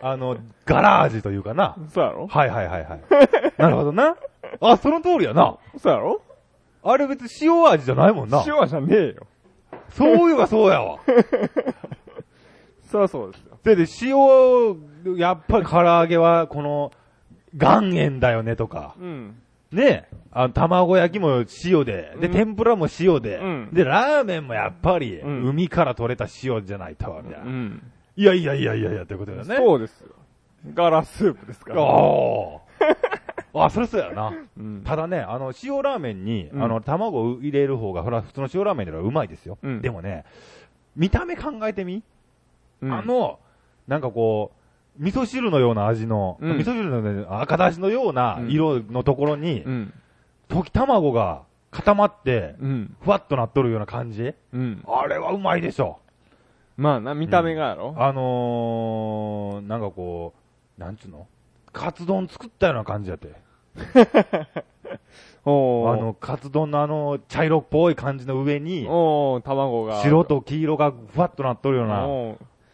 [0.01, 0.35] あの、
[0.65, 1.75] ガラージというかな。
[1.89, 2.27] そうやろ？
[2.27, 3.01] はいはいはいはい。
[3.57, 4.17] なるほどな。
[4.59, 5.55] あ、その通りやな。
[5.77, 6.21] そうやろ？
[6.83, 8.43] あれ別に塩味じゃないもんな。
[8.45, 9.27] 塩じゃねえよ。
[9.89, 10.99] そういえばそうやわ。
[12.83, 13.57] そりゃそうですよ。
[13.63, 16.91] で、で、塩、やっぱり唐揚げは、この、
[17.59, 18.95] 岩塩だよねとか。
[18.99, 19.35] うん。
[19.71, 27.45] ねあの、卵焼きも塩で、で、うん天ぷらも塩で、うんで、ラーメンもやっぱり、うん海から取れた塩じゃないと、みたいな。
[27.45, 27.83] うん。
[28.15, 29.55] いやいやいやいやいや、ということだよね。
[29.55, 30.09] そうですよ。
[30.73, 31.81] ガラスープですから。
[31.81, 33.22] ああ。
[33.53, 34.33] あ、それそうやな。
[34.57, 34.81] うん。
[34.83, 39.57] ただね、あの、塩ラーメンに、うんあの、卵を入れる方が、ほら、普通の塩ラーメンよりはうまいですよ。
[39.61, 40.25] うんでもね、
[40.95, 42.03] 見た目考えてみ、
[42.81, 43.39] うんあ、の、
[43.87, 44.51] なんかこ
[44.99, 49.93] う、味噌汁のような味の、うん味噌汁のね赤だしのような色のところに、うん。
[50.49, 52.95] 溶き卵が固まって、うん。
[53.01, 54.33] ふわっとなっとるような感じ？
[54.53, 54.83] うん。
[54.87, 55.99] あれはうまいでしょ。
[56.77, 60.33] まあな、見た目がやろあのー、なんかこ
[60.77, 61.27] う、なんちゅうの？
[61.73, 63.33] カツ丼作ったような感じやって。
[65.45, 65.91] おー。
[65.91, 70.01] あの、カツ丼のあの、茶色っぽい感じの上に、おー、卵が。
[70.01, 72.07] 白と黄色がふわっとなっとるような、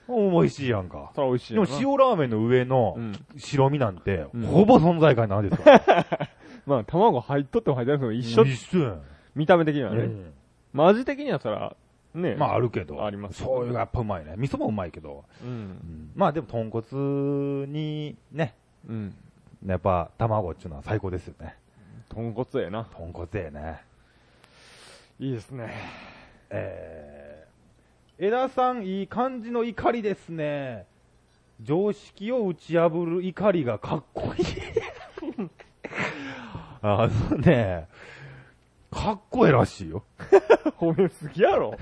[0.07, 1.11] 美味しいやんか。
[1.15, 1.65] 美味しいでも。
[1.79, 3.13] 塩ラーメンの上のうん。
[3.37, 6.05] 白身なんて、うんほぼ存在感ないですから。
[6.67, 8.43] まあ、卵入っとっても入ってなくても一緒。
[8.43, 9.01] 一緒やん
[9.35, 10.03] 見た目的にはね。
[10.03, 10.33] うん
[10.71, 11.75] まあ味的にはそら、
[12.13, 12.35] ね。
[12.35, 13.03] まああるけど。
[13.03, 14.35] あります醤油がやっぱうまいね。
[14.37, 15.23] 味噌もうまいけど。
[15.43, 16.11] うん。
[16.15, 18.55] まあでも豚骨にね、
[18.89, 19.15] うん。
[19.65, 21.55] やっぱ卵っていうのは最高ですよね。
[22.09, 22.85] 豚骨ええな。
[22.85, 23.81] 豚骨ええね。
[25.19, 25.73] いいですね。
[26.49, 30.85] えー、枝さんいい感じの怒りですね。
[31.61, 34.45] 常識を打ち破る怒りがかっこいい。
[36.81, 37.87] あのね、
[38.89, 40.03] かっこええらしいよ。
[40.79, 41.75] 褒めすぎやろ。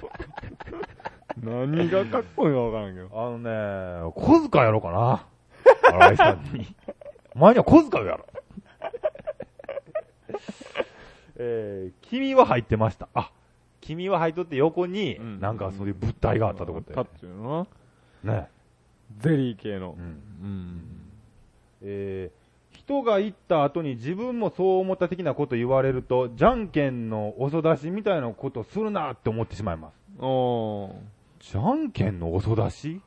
[1.44, 3.10] 何がかっこいいかわからんけど。
[3.14, 5.28] あのね、小遣いやろうかな。
[5.84, 6.76] 新井さんに。
[7.38, 8.26] お前には小遣いをやろ。
[11.38, 13.08] えー、君は入ってました。
[13.14, 13.32] あ、
[13.80, 17.68] 君は入っとって横に、うんなんかそういう物体があったってことタッだよチいうの
[18.24, 18.34] ね。
[18.34, 18.50] ね。
[19.20, 20.02] ゼリー系のう。
[20.02, 20.04] ん。
[20.04, 20.08] う
[20.48, 20.82] ん。
[21.84, 29.94] えー、人が行った後に自分もそう思った的なこと言われると、じゃんけんの遅出しみたいなことするなって思ってしまいます。
[30.20, 30.94] おー。
[31.40, 33.00] じゃんけんの遅出し？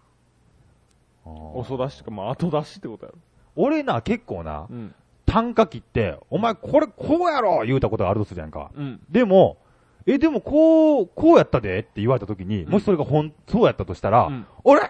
[1.24, 3.18] 遅出しか、まあ後出しってことやろ。
[3.56, 4.94] 俺な、結構な、うん。
[5.26, 8.70] 単価切って、お前これこうやろ言うたことがあるとするやんか。
[8.76, 9.00] うん。
[9.10, 9.58] でも、
[10.06, 14.46] え、でもこう、こうやったでって言われた時に、うんもしそれがほん、そうやったとしたら、うん。
[14.64, 14.80] 俺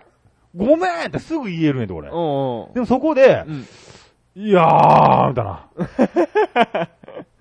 [0.56, 2.08] ごめんってすぐ言えるねんて、俺。
[2.10, 2.74] おー。
[2.74, 3.66] でもそこで、うん。
[4.36, 5.66] いやー、みたいな。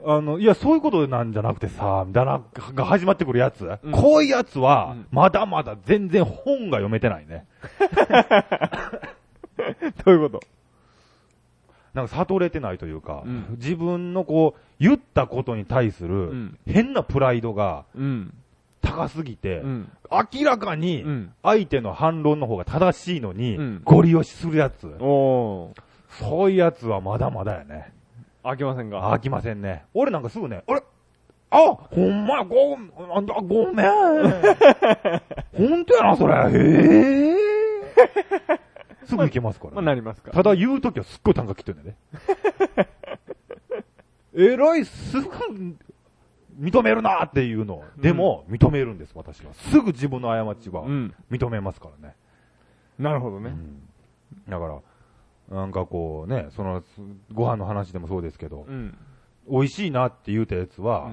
[0.05, 2.41] あの、いや、そういうことなんじゃなくてさ、みたいな、
[2.73, 3.65] が始まってくるやつ。
[3.83, 7.45] うんこういうやつはうん、まだまだ全然本が読めてないね。
[10.05, 10.58] どういうこと？
[11.93, 16.57] なんか悟れてないというか、うん自分のこう、言ったことに対すうる、ん。
[16.67, 18.33] 変なプライドがうん。
[18.81, 19.91] 高すぎて、うん。
[20.33, 21.33] 明らかにうん。
[21.43, 24.95] 相手の反論の方が正しいのに、うんゴリ押しするやつ。
[24.99, 25.73] そ
[26.45, 27.91] ういうやつはまだまだやね。
[28.43, 28.97] 飽きませんか？
[29.11, 29.83] 飽きませんね。
[29.93, 30.81] 俺なんかすぐね、あれ？
[31.51, 31.57] あ
[31.91, 33.87] ほんまや、ご、あごめん。
[33.87, 36.35] ほんとやな、それ。
[36.35, 37.35] へえ。
[39.09, 41.97] すぐ行けますから、まあなりますかただ言うときはすっごい単価切ってんだよね。
[44.35, 45.27] えらい、すぐ、
[46.59, 47.83] 認めるなっていうの。
[47.97, 49.53] でも、認めるんです、私は。
[49.53, 51.15] すぐ自分の過ちはうん。
[51.31, 52.15] 認めますからね。
[52.97, 53.49] なるほどね。
[53.49, 53.89] うん
[54.47, 54.81] だか
[55.49, 57.01] ら、なんかこうね、その、す
[57.33, 58.97] ご飯の話でもそうですけど、うん。
[59.49, 61.11] 美味しいなって言うたやつは、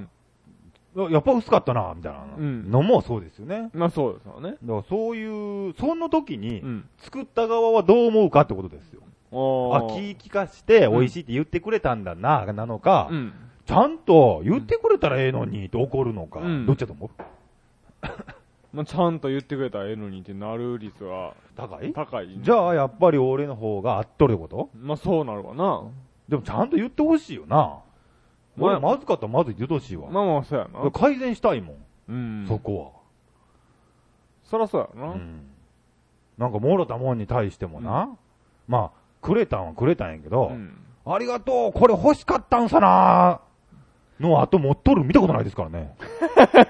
[1.10, 3.70] やっぱ薄かったな、みたいなうんのもそうですよね。
[3.74, 4.52] まあそうですよね。
[4.52, 6.88] だからそういう、その時にう、ん。
[6.98, 9.02] 作った側はどう思うかってことですよ。
[9.04, 10.16] あ、おー。
[10.16, 13.32] 気利かして美味しいって言ってくれたんだな、なのか、うん。
[13.66, 17.10] ちゃんと言ってくれたらええのにって怒るのか、うんどっちだと思う？
[18.72, 21.92] まあちゃんと言ってくれたらええのにってなる率は高い？
[21.92, 22.28] 高い。
[22.40, 24.70] じゃあ、やっぱり俺の方が合っとること？
[24.74, 25.82] まあそうなるわな。
[26.28, 27.78] でもちゃんと言ってほしいよな。
[28.56, 30.10] まあ俺まずかったらまず言ってほしいわ。
[30.10, 30.90] まあまあそうやな。
[30.90, 31.76] 改善したいもん、
[32.08, 32.44] うん。
[32.48, 32.94] そこ
[34.44, 35.08] そらそうやは。
[35.08, 35.14] な。
[35.14, 35.40] うん。
[36.38, 38.10] なんか、もろたもんに対してもな、
[38.68, 40.76] まあ、くれたんはくれたんやけど、うん。
[41.06, 43.40] ありがとう、これ欲しかったんさな
[44.20, 45.96] の後持っとる見たことないですからね。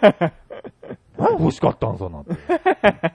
[1.16, 2.34] 何欲しかったんさなって。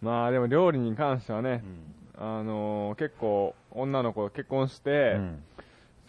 [0.00, 5.42] まあでも料理に関してはねう、んあのー結構女の子と結婚して、うん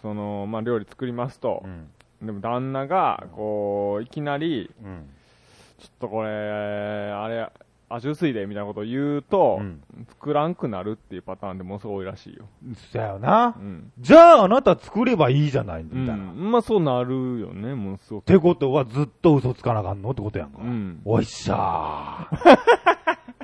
[0.04, 1.68] その、まあ料理作りますとう。
[1.68, 1.88] ん
[2.22, 5.10] でも旦那が、こう、いきなり、うん
[5.80, 7.50] ちょっとこれ、あれ、
[7.90, 12.46] 味薄いで、みたいなことを言うと、うん作らんくなるっていうパターンでものすごい多いらしいよ。
[12.92, 13.62] そやよなう。
[13.62, 13.92] ん。
[14.00, 16.14] じゃああなた作ればいいじゃない、みたういな。
[16.14, 16.52] っん。
[16.52, 18.26] まあそうなるよね、ものすごく。
[18.26, 20.12] てことはずっと嘘つかなあかんの？
[20.12, 20.60] ってことやんか。
[20.62, 21.02] うん。
[21.04, 22.60] おいっしゃー。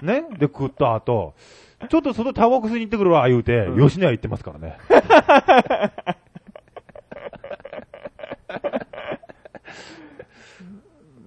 [0.05, 0.23] ね？
[0.37, 1.33] で、食った後、
[1.89, 4.77] ちょっと外タバコ吸いに行ってくるわ、言うて、うん吉野家行ってますからね。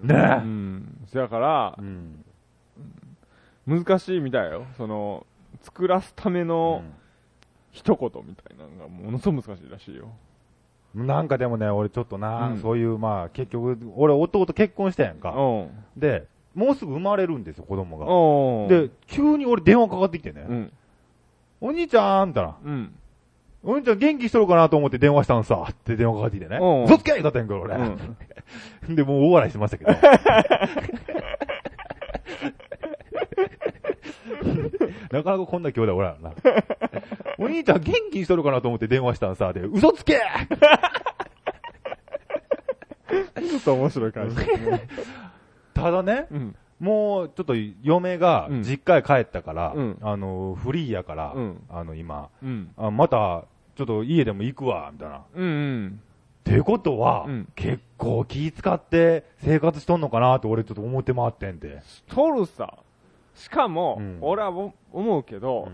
[0.02, 0.34] ねうえ。
[0.44, 0.98] ん。
[1.06, 2.24] そやからう、ん。
[3.66, 4.66] 難しいみたいよ。
[4.76, 5.26] その、
[5.62, 6.82] 作らすための
[7.70, 10.08] 一言みたいなのがものすごく難しいらしいよ。
[10.94, 15.30] なんかでもね、俺ちょっとな、うんそういう、まあ、結局、俺弟結婚したやんか。
[15.30, 15.70] うん。
[15.96, 18.06] で、もうすぐ生まれるんですよ、子供が。
[18.06, 20.44] おで、急に俺電話かかってきてね。
[20.48, 20.72] うん。
[21.62, 22.56] お兄ちゃんみたいな。
[22.62, 22.94] うん。
[23.64, 25.66] お兄ちゃん元気しとるかなと思って電話したんさ。
[25.70, 26.58] って電話かかってきてね。
[26.60, 27.76] うん嘘つけだったんやんけど、俺。
[27.76, 28.96] うん。
[28.96, 29.92] で、もう大笑いしてましたけど。
[35.12, 36.32] なかなかこんな兄弟おらんよな。
[37.38, 39.52] お兄ちゃん元気にしとるかなと思って電話したんさ。
[39.52, 44.36] で、嘘つけちょっと面白い感じ。
[45.74, 46.56] ただね、うん。
[46.80, 52.72] もうちょっと嫁がうん実家へ帰ったから、うんあの、フリーやから、うんあの、今、うん。
[52.76, 53.44] あまた、
[53.76, 55.22] ちょっと家でも行くわ、みたいな。
[55.34, 55.48] うんう
[55.86, 56.00] ん。
[56.44, 61.82] てことは、うん結構気使って生活しとんのかなって俺ちょっと思って回ってんで。
[62.08, 62.78] トルさ。
[63.34, 65.68] しかも、うん俺はも思うけど、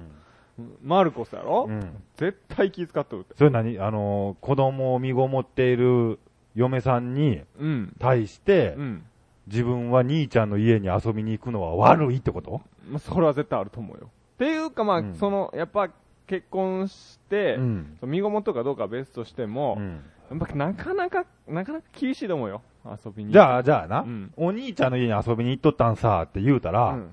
[0.82, 1.96] マルコスやろ、うん。
[2.16, 3.34] 絶対気遣っとるって。
[3.36, 3.78] それ何？
[3.78, 6.18] あの、子供を身ごもっている
[6.54, 7.96] 嫁さんにうん。
[7.98, 9.04] 対して、うん。
[9.46, 12.60] 自分は兄ちゃんの家に遊びに行くのは悪いってこと？
[12.90, 14.10] まあ、それは絶対あると思うよ。
[14.34, 15.88] っていうか、まあ、うんその、やっぱ、
[16.28, 17.96] 結婚して、ん。
[17.98, 20.00] その身ごもとかどうかは別としても、うん
[20.30, 22.60] やっぱなかなか、なかなか厳しいと思うよ。
[22.84, 23.32] 遊びに。
[23.32, 27.10] じゃあ、じゃあな、うんお兄ちゃんの家に遊びに行っとったんさって言うたら、うん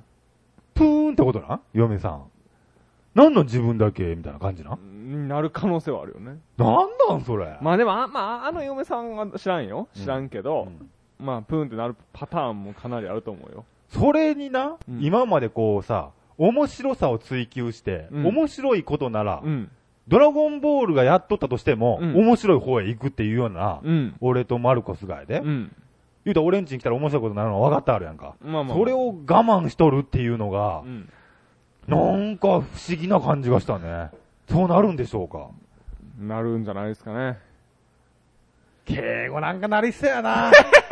[0.73, 1.61] プーンってことな？
[1.73, 2.23] 嫁さん。
[3.13, 4.13] なんの自分だけ？
[4.15, 4.77] みたいな感じな？
[4.77, 6.37] になる可能性はあるよね。
[6.57, 7.57] なんなんそれ？
[7.61, 9.87] まあでも、あまあ、あの嫁さんは知らんよ。
[9.93, 10.67] 知らんけど、
[11.19, 13.63] うんまあ、プーンってなるパターンもかなりあると思うよ。
[13.87, 19.71] それにな、うん今までこうさ、面白さを追求して、うん面白いことなら、うん。
[20.07, 24.15] ドラゴンボールがやっとったとしても、うん面白い方へ行くっていうような、うん。
[24.21, 25.75] 俺とマルコスがやで、うん。
[26.25, 28.35] 言うたら俺んちに来たら面白いことになるのは分かってあるやんか。
[28.41, 28.77] まあまあ。
[28.77, 31.09] それを我慢しとるっていうのがう、ん。
[31.87, 32.63] なんか不思
[32.99, 34.09] 議な感じがしたね。
[34.49, 35.49] そうなるんでしょうか。
[36.19, 37.37] なるんじゃないですかね。
[38.85, 40.51] 敬語なんかなりそうやな。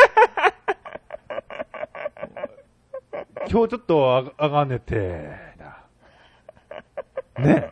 [3.49, 5.31] 今日ちょっとああかんねって。
[7.39, 7.71] ね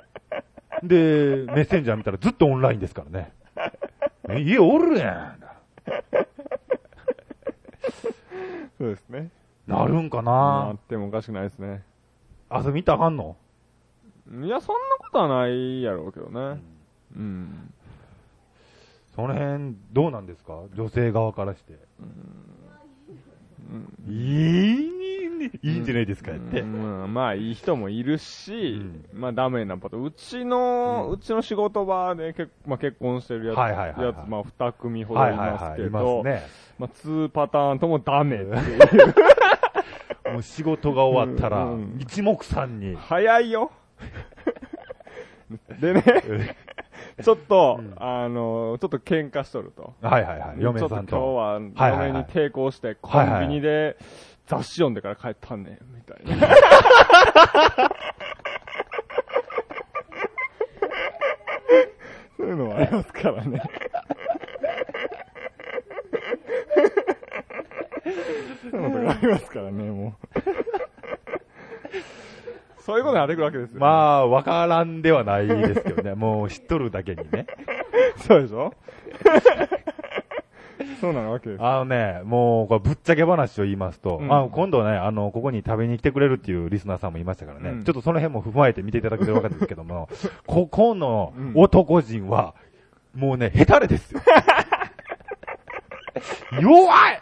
[0.83, 3.31] で、メッセンジャー見たらずっとオンラインですからね。
[4.29, 5.41] え家おるやん。
[8.77, 9.29] そうですね。
[9.67, 11.83] なるんかあなってもおかしくないですね。
[12.51, 13.37] 遊び行ったらあかんの？
[14.43, 16.61] いや、そんなことはないやろうけどね。
[17.15, 17.73] うん。
[19.15, 20.53] その辺、どうなんですか？
[20.73, 21.73] 女性側からして。
[24.07, 24.91] いい、
[25.63, 26.61] いいんじゃないですかって。
[26.61, 28.81] うんまあ、いい人もいるし、
[29.13, 30.03] まあ、ダメなパターン。
[30.03, 36.43] うちの、ううちの仕事場で結,、まあ、結婚してるやつ、はいはいはいはいやつまあ、二組ほどはいいはいはい、ますけいますど、ね。
[36.77, 39.15] まあ、2パターンともダメっていう。
[40.33, 42.95] もう仕事が終わったらうん、一目散に。
[42.95, 43.71] 早いよ。
[45.81, 46.03] でね、
[47.25, 49.93] ちょっと、うんあの、ちょっと喧嘩しとると。
[50.01, 51.17] はいはいはい、嫁さんちょっとと。
[51.17, 51.19] 今
[51.75, 53.97] 日は、嫁に抵抗して、コンビニで
[54.47, 56.47] 雑誌読んでから帰ったんねん、みたいな。
[62.37, 63.61] そういうのもありますからね。
[68.71, 70.41] そういうのがありますからね、もう。
[72.91, 73.79] そういうことが出てくるわけですよ。
[73.79, 76.13] まあ、わからんではないですけどね。
[76.19, 77.45] もう知っとるだけにね。
[78.17, 78.73] そうでしょ？
[80.99, 81.63] そうなわけです。
[81.63, 90.09] あのね、もう、これぶっちゃけ話を言いますと、うんあ今度ね、あの、ここに食べに来てくれるっていうリスナーさんもいましたからね、うんちょっとその辺も踏まえて見ていただければわかるんですけども、
[90.45, 92.53] ここのうん男人は、
[93.15, 94.19] もうね、ヘタレですよ。
[96.61, 97.21] 弱い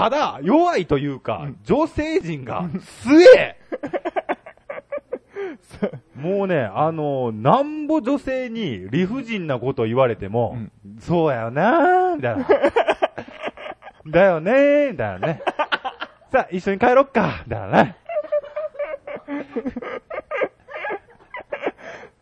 [0.00, 2.64] ただ、弱いというか、女性陣が
[3.04, 3.58] 強え
[6.16, 12.46] もうね、あの、なんぼ女性に理不尽なことを言われても、うんそうやよなー、みたいな。
[14.08, 15.42] だよねー、みたいなね。
[16.32, 17.96] さあ、一緒に帰ろっか、みたいなね。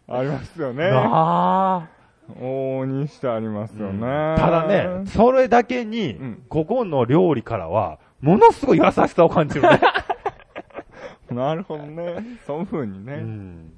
[0.11, 0.91] ありますよね。
[0.91, 1.89] な
[2.37, 4.07] 往々にしてありますよね。
[4.07, 4.37] あ。
[4.39, 9.81] ただね、それだけに、うんここの料理からは、ものすごい優しさを感じるね。
[11.31, 12.17] なるほどね。
[12.47, 13.15] そういう風にね。
[13.15, 13.73] うん。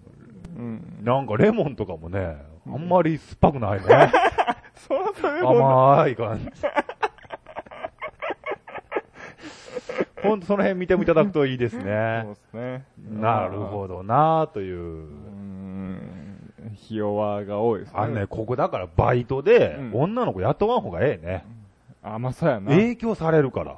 [0.57, 0.99] うん。
[1.03, 2.37] なんかレモンとかもね、
[2.67, 4.13] あんまり酸っぱくないね。
[4.77, 5.93] そらそれほど。
[5.95, 6.51] 甘い感じ。
[10.23, 12.25] ほんとその辺見てもいただくといいですそうね。
[12.27, 12.85] ですね。
[13.11, 14.83] なるほどなぁというう。
[15.09, 15.60] ん。
[16.75, 17.95] ひ弱が多いですね。
[17.99, 21.45] あのね、ここだからバイトでうん女の子雇わん方がええね。
[22.03, 22.71] あ、まあそうやな。
[22.71, 23.77] 影響されるから。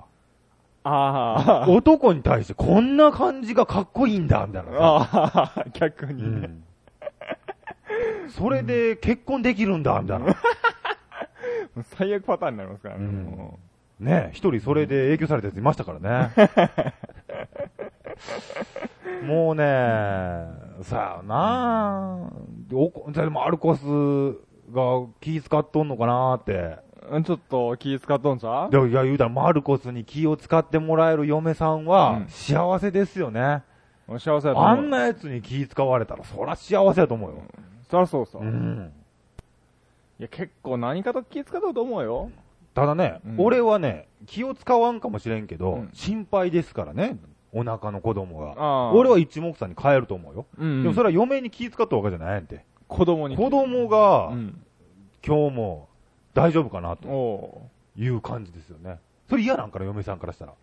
[0.84, 4.78] あ男に対してこんな感じがかっこいいんだ、みたいなさ。
[4.80, 4.99] あ。
[5.22, 6.47] ああ、逆うにね。
[6.49, 6.64] ん。
[8.30, 10.34] それで結婚できるんだ、みたいな。
[11.97, 13.05] 最悪パターンになりますからね。
[13.05, 13.59] うんも
[14.01, 16.30] ね一人それで影響されたやついましたからね。
[19.26, 19.64] もうね、
[20.82, 22.32] さあなあ
[22.72, 23.82] おこじゃあでもアルコス
[24.72, 26.78] が気使っとんのかなって。
[27.10, 28.70] うちょっと気使っとんちゃう？
[28.70, 33.62] でもいや言うたらマルコスに気を使ってもらえる嫁さんはうん幸せですよね。
[34.08, 34.70] お幸せやと思う。
[34.70, 37.36] あんなやつに気使われたらそら幸せやと思うよ。
[37.90, 38.38] そらそうさ。
[38.38, 38.92] いうん。
[40.18, 42.30] や、結構何かと気使っとると思うよ。
[42.74, 47.18] ただね、うん俺はね、気を使わんかもしれんけど、うん心配ですからね。
[47.53, 48.92] お腹の子供が。
[48.92, 50.46] 俺は一目散に帰ると思うよ。
[50.59, 52.64] うん、でもそれは嫁に気使ったわけじゃないんで。
[52.88, 53.36] 子供に。
[53.36, 54.62] 子供がうん。
[55.24, 55.88] 今日も
[56.34, 58.98] 大丈夫かなとおいう感じですよね。
[59.28, 60.55] それ嫌なんかな、嫁さんからしたら。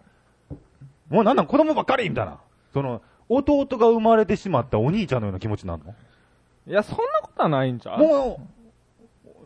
[1.09, 2.39] もうなんなん子供ばっかりみたいな。
[2.73, 5.95] その、弟が生まれてしまったお兄ちゃんのような気持ちになるの？
[6.67, 7.99] ういや、そんなことはないんちゃう？
[7.99, 8.41] も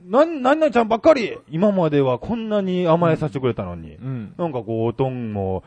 [0.07, 3.95] う、なん、なんなんちゃんばっかり今まではこんなに甘えさせてくれたのに。
[3.95, 4.33] うん。
[4.37, 5.63] なんかこう、おとんも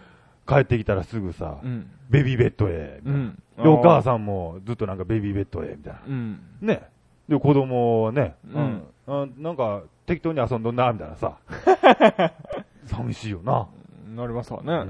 [0.46, 1.90] 帰ってきたらすぐさ、うん。
[2.08, 3.00] ベビーベッドへ。
[3.04, 3.42] うん。
[3.56, 4.02] で、お母ん。
[4.02, 6.00] さんもずっとなんかベビーベッドへ、みたいな。
[6.06, 6.40] うん。
[6.60, 6.88] ね。
[7.28, 11.36] で、子供はね、うんあなんか適当に遊んどんな、みたいなさ。
[12.86, 13.66] 寂しいよな。
[14.14, 14.84] なりますわね。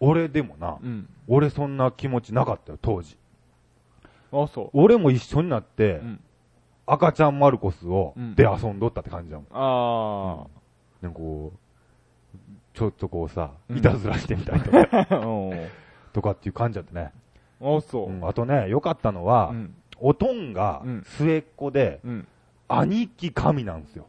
[0.00, 1.08] 俺でもな、うん。
[1.26, 3.16] 俺そんな気持ちなかったよ、当時。
[4.32, 6.00] あ、そ俺も一緒になって。
[6.86, 9.46] 赤ちゃんマルコスを、うんで遊んどったって感じだもん。
[9.52, 10.46] あ
[11.02, 11.58] なんかこう、
[12.78, 14.78] ちょっとこうさ、うんいたずらしてみたりとか、
[15.18, 15.52] う
[16.12, 17.10] とかっていう感じだったね。
[17.60, 18.12] あ、そうう。
[18.12, 19.74] んあとね、良かったのは、うん。
[19.98, 22.28] おとんがうん末っ子で、うん。
[22.68, 24.06] 兄貴神なんですよ。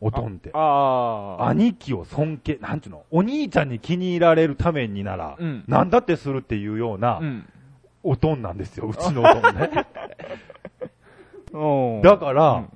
[0.00, 0.52] おとんって。
[0.54, 7.48] 兄貴を尊敬、なんちゅうの、お兄ちゃんに気に入られるためになら、うんなんだってするっていうような、うん。
[8.04, 9.70] おとんなんですよ、うちのおとんね。
[12.02, 12.68] だから、うん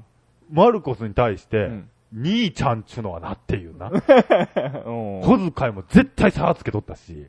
[0.50, 3.90] マルコスに対して、うん兄ちゃんちゅうのはなっていうな。
[4.84, 7.28] 小遣いも絶対差つけとったし、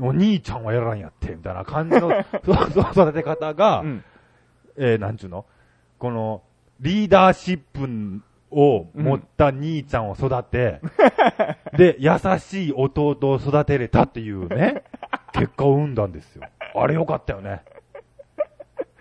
[0.00, 4.04] お兄ちゃんはやらんやって、みたいな感じ の育て方が、うん。
[4.76, 5.44] えー、なんちゅうの？
[5.98, 6.42] この、
[6.80, 10.80] リーダーシップを持った兄ちゃんを育て、
[11.76, 14.82] で、優しい弟を育てれたっていうね、
[15.32, 16.44] 結果を生んだんですよ。
[16.74, 17.62] あれよかったよね。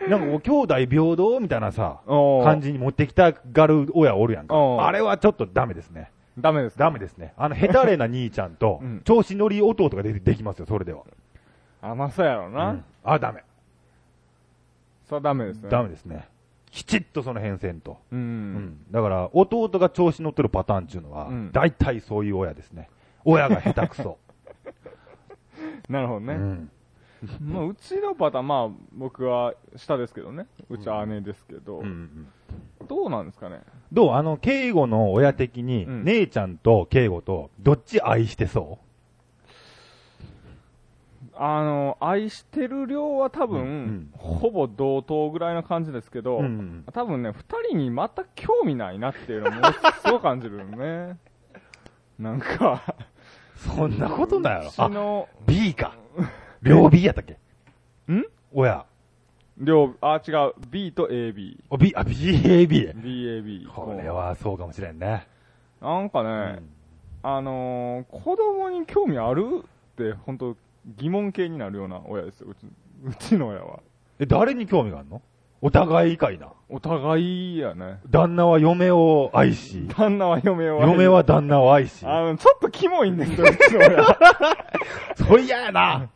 [0.10, 6.12] なんか兄弟平等みたいなさ、感じに持ってきたがる親おるやんかあれはちょっとダメですね。
[6.38, 6.78] ダメです。
[6.78, 7.34] ダメですね。
[7.38, 11.04] あの、ヘタレな兄ちゃんと うん、調子乗り弟がでできますよ、それでは。
[11.82, 12.72] あ、まあそうやろうな。
[12.72, 13.44] うんあ、ダメ。
[15.06, 15.70] それはダメですね。
[15.70, 16.28] ダメですね。
[16.70, 17.98] きちっとその変遷と。
[18.12, 18.16] う。
[18.16, 18.78] うんん。
[18.92, 22.90] だから、弟が調子乗ってるパターンっていうのはうん、大体そういう親ですね。
[23.26, 24.18] 親が下手くそ。
[25.90, 26.68] なるほどね。
[27.24, 27.54] うん。
[27.54, 30.48] まあ、うちのパターン、まあ、僕は下ですけどね。
[30.70, 32.28] うちは姉ですけど、うんうん
[32.88, 33.62] どうなんですかね？
[33.94, 34.14] どう？
[34.14, 38.80] あの、敬語の親的に、うん姉ちゃんと敬語と、どっち愛してそ
[41.36, 46.84] あの、愛してる量は多分、うんほぼ同等ぐらいの感じですけど、ううん。
[46.92, 51.18] 多分ね、二人に全く興味ないなっていうのをもうすごく感じるよね。
[52.20, 52.84] なんか、
[53.56, 54.72] そんなことないやろう。
[54.72, 55.96] ちあ、の、B か。
[56.62, 57.34] 両 B やったっけ？
[58.12, 58.26] ん？
[58.54, 58.86] 親。
[59.58, 61.58] 両、あ、違う、B と AB。
[61.70, 62.94] あ、B、あ、BAB。
[62.96, 63.68] BAB。
[63.70, 65.28] これはそうかもしれんね。
[65.82, 66.70] なんかね、うん
[67.24, 70.56] あのー、子供に興味あるって、本当
[70.98, 72.66] 疑問形になるような親ですよ、うち、
[73.04, 73.80] うちの親は。
[74.20, 75.22] え、誰に興味があるの？
[75.64, 76.48] お互い以下いな。
[76.70, 78.00] お互いやね。
[78.10, 80.82] 旦那は嫁を愛し、旦那は嫁を。
[80.82, 82.04] 嫁は旦那を愛し。
[82.04, 84.18] あの、ちょっとキモいんですよ、うちの親。
[85.16, 86.10] それ嫌やな。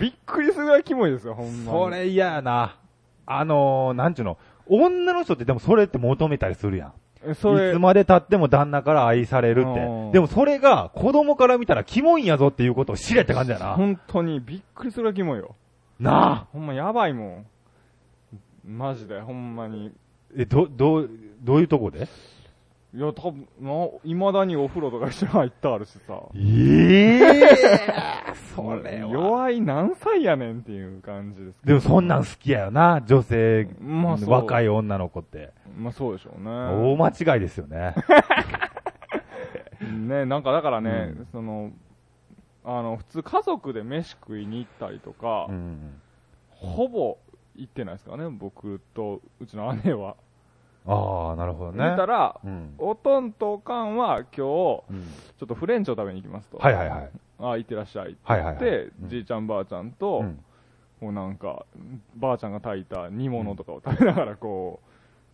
[0.00, 1.78] びっくりするぐらいキモいですよ、ほんまに。
[1.78, 2.76] それ嫌やな。
[3.26, 4.38] あのー、なんちゅうの？
[4.66, 6.92] 女の人ってでもそれって求めたりするやん。
[7.22, 10.12] え、それいつ、まで経っても旦那から愛されるっうてん。
[10.12, 13.74] でもそれが子供から見たらキモいんやぞっていうことを知れって感じやな。
[13.74, 15.54] 本当にびっくりするぐらいキモいよ。
[15.98, 16.46] なあ。
[16.52, 17.46] ほんまやばいもん。
[18.64, 19.92] マジで、ほんまに。
[20.36, 21.10] え、ど、どう、
[21.42, 22.08] どういうとこで？
[22.92, 23.70] いや、多分、な、
[24.02, 26.20] 未だにお風呂とか一緒に入ってあるしさ。
[26.34, 29.10] ええ それれは。
[29.10, 35.52] 弱い何歳やねんっていう感じですけでもそんなん好きやよな、女性、まあ若い女の子って。
[35.76, 35.82] ど。
[35.82, 37.12] まあそうでしょう大ね。
[37.24, 37.94] 間違いですよね。
[39.80, 41.70] ね、なんかだからね、うんその、
[42.64, 46.00] あの、普通家族で飯食いに行ったりとか、うん。
[46.50, 47.18] ほぼ
[47.54, 50.16] 行ってないですからね、僕とうちの姉は。
[50.86, 51.90] ああ、なるほどね。
[51.90, 52.74] 見たら、うん。
[52.78, 55.02] おとんとおかんは今日、ちょうん
[55.44, 56.58] っとフレンチを食べに行きますと。
[56.58, 57.10] はいはいはい。
[57.38, 60.44] ああ、行ってらっしゃいってはいはいはい言って、うんじいちゃんばあちゃんと、うん
[61.00, 61.64] こうなんか、
[62.16, 64.80] ばあちゃんが炊いた煮物とかを食べながら、こ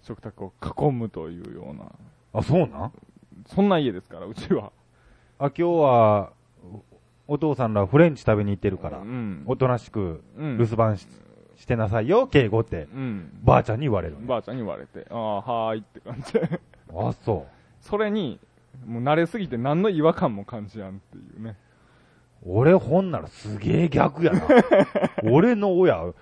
[0.02, 1.90] う、食卓を囲むというような、
[2.34, 2.92] あ、そうなん？
[3.48, 4.70] そんな家ですから、うちは。
[5.40, 6.30] あ、今日は、
[7.26, 9.42] お父さんらフレンチ食べに行ってるからう、ん。
[9.46, 11.08] おとなしくうん留守番し
[11.56, 13.30] してなさいよ、敬語って、うん。
[13.42, 14.16] ばあちゃんに言われる。
[14.20, 16.60] ばあちゃんに言われて、ああ、はーいって感じで。
[16.94, 17.46] あ、そ
[17.80, 18.38] それに、
[18.86, 21.56] もう慣れすぎて何の違和感も感じやんっていうね。
[22.44, 22.58] う。
[22.58, 24.42] 俺ほんならすげえ逆やな。
[25.30, 26.12] 俺の親、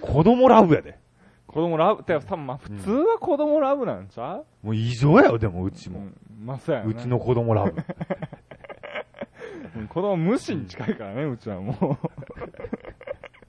[0.00, 0.98] 子供ラブやで。
[1.46, 4.66] 子供ラブ、てか多分まあ普通は子供ラブなんちゃう？
[4.66, 5.98] もう異常やよ、でもうちも。
[5.98, 6.16] うん。
[6.44, 6.90] まあそうやね。
[6.90, 7.74] うちの子供ラブ。
[9.76, 11.96] うん子供無視に近いからね、うちはもう。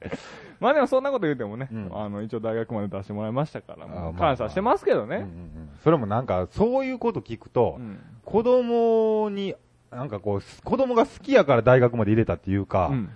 [0.64, 5.18] まあでもそんなこと言うてもね、うんあの、一応大学まで出してもらいましたから、あまあ感謝してますけどね。
[5.18, 8.00] うんうんうんそれもなんか、そういうこと聞くと、うん。
[8.24, 9.54] 子供に、
[9.92, 13.10] なんかこう、子供が好きやから大学まで入れたっていうか、うん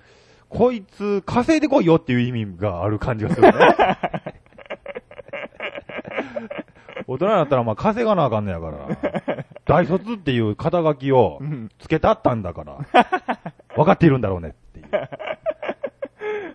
[0.49, 3.53] こいつ稼いでこいよっていう意味がある感じがするね。
[7.05, 8.97] 大人になったらまあ稼がなあかんねやから。
[9.65, 11.69] 大卒っていう肩書きをうん。
[11.79, 12.77] つけたったんだから。
[13.75, 14.87] 分かっているんだろうねっていう。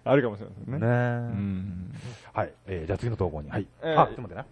[0.04, 0.78] ねあるかもしれませんね。
[0.82, 1.94] えうん。
[2.32, 2.52] はい。
[2.66, 3.50] えー、じゃあ次の投稿に。
[3.50, 3.66] はい。
[3.82, 4.46] えーあ、ちょっと待ってな。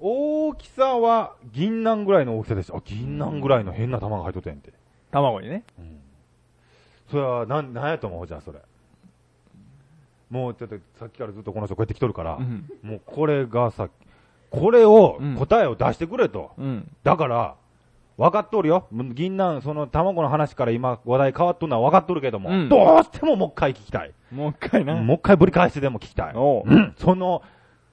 [0.00, 2.76] 大きさは銀杏ぐらいの大きさでした。
[2.76, 4.72] あ、銀杏ぐらいの変な玉が入っとったやんて。
[5.10, 5.64] 卵にね。
[5.78, 6.00] うん。
[7.10, 8.58] それは、なん、なんやと思うじゃあ、それ。
[10.30, 12.68] もうちょっと、さっきからずっとこの人こうやって来とるから、うん。
[12.82, 13.88] もうこれがさ、
[14.50, 16.52] これをうん、答えを出してくれと。
[16.58, 16.90] うん。
[17.02, 17.54] だから、
[18.16, 18.86] 分かっとるよ。
[18.92, 24.12] 銀杏、その卵の話から今話題変わっとるのは分かっとるけども、うんどうしてももう一回聞きたい。
[24.32, 24.94] もう一回な。
[24.94, 26.32] もう一回ぶり返してでも聞きたい。
[26.34, 26.94] おううん。
[26.96, 27.42] その、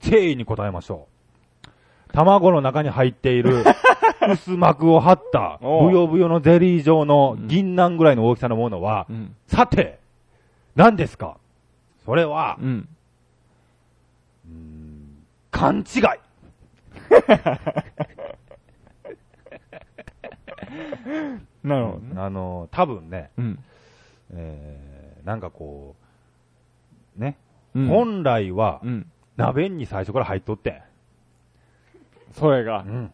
[0.03, 1.07] 誠意に答えましょ
[1.65, 2.13] う。
[2.13, 3.63] 卵の中に入っている、
[4.32, 9.36] 薄膜を張った、ブヨブヨのゼリー状の銀杏ぐらいの大きさのものは、うん。
[9.47, 9.99] さて、
[10.76, 11.38] 何ですか？
[12.05, 12.88] それは、うん。
[14.47, 16.03] うーん勘違い。
[21.63, 22.13] なるほどね。
[22.15, 23.59] あの、多分ね、うん。
[24.34, 25.95] えー、なんかこ
[27.17, 27.38] う、ね、
[27.76, 27.88] うん。
[27.88, 29.11] 本来はう、ん。
[29.38, 30.82] 鍋に最初から入っとって
[32.34, 33.11] それがん。、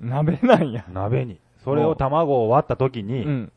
[0.00, 0.08] うん。
[0.08, 0.84] 鍋なんや。
[0.92, 1.40] 鍋に。
[1.64, 3.52] それを卵を割った時に、うん。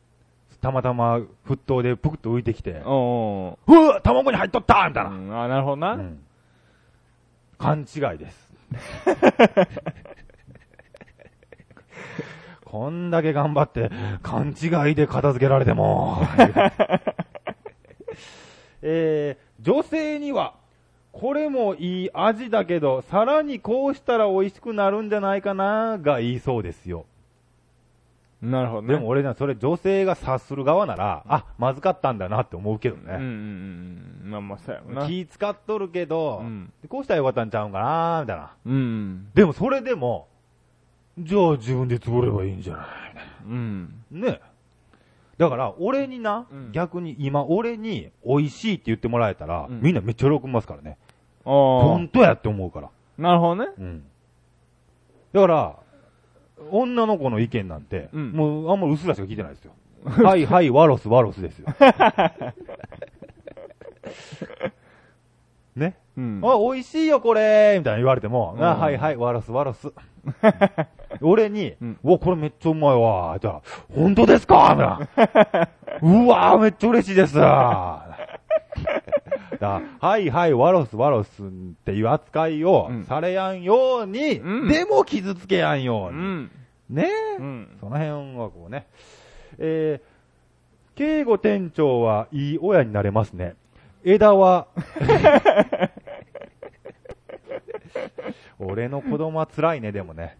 [0.60, 1.16] たまたま
[1.46, 5.10] 沸騰でぷくっと浮いてきて、おうわ卵に入っとったみたいな。
[5.10, 5.42] うん。
[5.44, 5.94] あ、なるほどな。
[5.94, 6.20] うん
[7.60, 8.54] 勘違いです。
[12.70, 13.90] こんだけ頑張って、
[14.22, 16.18] 勘違いで片付けられても。
[18.80, 20.54] えー、女性には、
[21.10, 27.06] これもいい味だけど、さらにこうしたら美味しくなるんじゃないかな、が言いそうですよ。
[28.40, 28.94] なるほどね。
[28.94, 33.16] でも俺な、それ女性が察する側なら、あ、まずかったんだなって思うけどうんうんうね。
[33.18, 34.30] ん。
[34.30, 35.08] まあまあ、そうやろな。
[35.08, 38.52] 気使っとるけど、うんこうしたらよかったんちゃうんかな、みたいな。
[38.64, 39.28] うん。
[39.34, 40.28] でもそれでも、
[41.18, 42.86] じゃあ自分で潰ればいいんじゃな
[43.46, 44.02] うん。
[44.12, 44.40] いね。
[45.38, 50.98] だから、俺にな、うん逆に今俺に美味しいって言ってもらえたら、うんみんなめっちゃ喜びますからね。
[51.44, 52.88] あ本当やって思うから。
[52.88, 52.90] あ。
[53.18, 53.70] なるほどね。
[53.78, 54.04] うん。
[55.32, 55.76] だから、
[56.70, 59.72] 女の子の意見なんて、うんもうあんまりうっすらしか聞いてないですよ。
[60.04, 61.66] はいはい、ワロス、ワロスですよ。
[65.76, 65.96] ね？
[66.16, 66.40] うん。
[66.44, 69.92] あ、美味しいよ、これみたいな言われても、うんあ、はいはい、ワロス、ワロス。
[71.20, 73.36] 俺に、うんうわ、これめっちゃうまいわ。
[73.40, 73.62] じゃあ、
[73.94, 74.74] 本当ですか？
[74.76, 75.68] みたいな。
[76.24, 77.34] うわめっちゃ嬉しいです。
[79.60, 81.46] だはいはい、ワロス、ワロスっ
[81.84, 86.18] ていう扱いをうんされやんように、うんでも傷つけやんように。
[86.18, 86.50] うん。
[86.88, 87.76] ねえ、うん。
[87.80, 88.86] その辺はこうね。
[89.58, 93.54] えー、敬語店長はいい親になれますね。
[94.04, 94.66] 枝は、
[98.58, 100.36] 俺の子供は辛いね、でもね。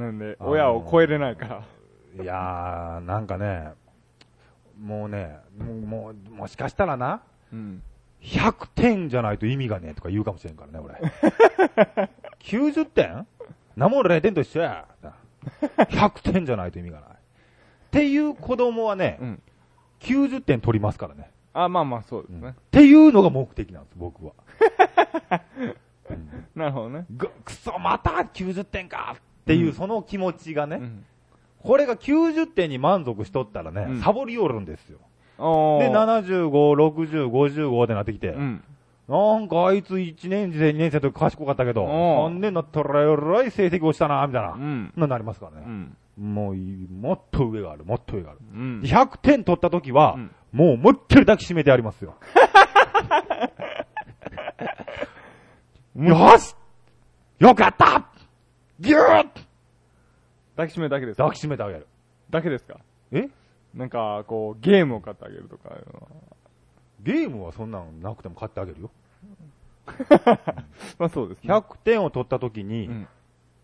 [0.00, 1.46] なんで、あのー親を超えれないか
[2.16, 2.22] ら。
[2.22, 3.70] いやー、なんかね、
[4.80, 7.22] もうね、もう、もうもしかしたらな、
[7.52, 7.82] うん。
[8.22, 10.94] 100点じゃないと意味がねえとか言うかもしれんからね、俺。
[12.42, 13.26] 90点？
[13.76, 14.86] なもん0点と一緒や。
[15.78, 17.10] 100点じゃないと意味がない。
[17.10, 17.14] っ
[17.90, 19.42] ていう子供はね、うん。
[20.00, 21.30] 90点取りますからね。
[21.52, 22.50] あ、まあまあそうですね。
[22.50, 24.32] っていうのが目的なんです、僕は。
[26.54, 27.06] なるほどね。
[27.10, 29.16] ぐ、くそ、また90点か
[29.54, 31.04] っていう、うんその気持ちがね、うん。
[31.62, 34.98] これが90点に満足しとったらね、うんサボりよるんですよ。
[35.38, 35.44] で、
[35.90, 38.62] 75、60、55ってなってきて、うん。
[39.08, 44.56] なんかあいつ1年生、2年生の時賢かったけど、おう3年だったらえらい成績落ちたな、みたいなう。
[44.58, 44.92] ん。
[44.96, 45.64] ななりますからね。
[45.66, 45.96] うん。
[46.34, 48.38] もうもっと上がある、もっと上がある。
[48.54, 48.88] うんで。
[48.88, 52.16] 100点取った時は、うんもう思いっきり抱きしめてやりますよ。
[55.96, 56.56] よし
[57.38, 58.09] よかった
[58.80, 59.26] ギューッ
[60.56, 61.24] 抱きしめるだけですか？
[61.24, 61.86] 抱きしめてあげる。
[62.30, 62.76] だけですか？
[63.12, 63.28] え？
[63.74, 65.70] なんか、こう、ゲームを買ってあげるとか。
[67.02, 68.90] ゲームはそんなんなくても買ってあげるよ。
[70.98, 71.52] まあそうですね。
[71.54, 73.08] 100点を取った時に、うん。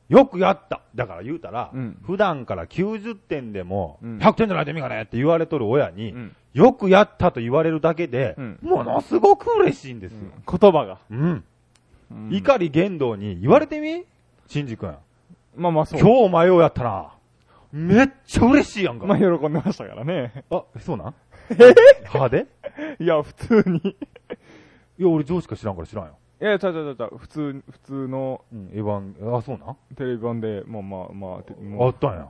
[0.09, 6.37] よくやっただから言うたら、うん普段から90点でも、うん100点じゃないと意味がねって言われとる親に、うん。
[6.55, 10.31] よくやったと言われるだけで、うんものすごく嬉しいんですよ。
[10.49, 10.99] 言葉が。
[11.11, 11.45] うん。
[12.11, 14.05] うん怒り言動に言われてみ？
[14.47, 14.95] しんじ君。
[15.57, 16.01] まあまあそう。
[16.01, 17.13] 今日お前をやったな。
[17.73, 19.07] めっちゃ嬉しいやんか。
[19.07, 20.45] まあ喜んでましたからね。
[20.51, 21.15] あ、そうなん？
[22.19, 22.47] はで？
[23.01, 23.97] いや、普通に。
[24.99, 26.13] いや、俺上しか知らんから知らんよ。
[26.41, 29.77] いや、ちゃうちゃうちゃうちゃう、普通、普通のうん、エヴァン、あ、そうなん？
[29.97, 32.29] テレビ版で、まあまあまあ、あったんや。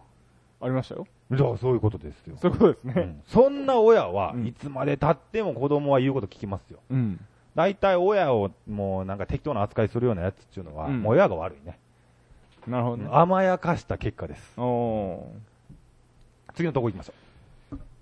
[0.61, 1.07] ありましたよ。
[1.33, 2.37] じゃあそういうことですよ。
[2.41, 2.95] そういうことですね。
[2.97, 6.79] うんそんな親は、うんいつまで経っても子供は言うこと聞きますよ。
[6.91, 7.21] うん。
[7.57, 11.79] 大体親をもうなんか適当な扱いするようなやつっていうのは、うんもう親が悪いね。
[12.67, 13.09] なるほどね。
[13.13, 14.61] 甘やかした結果です。
[14.61, 16.55] おー。
[16.55, 17.13] 次のとこ行きましょ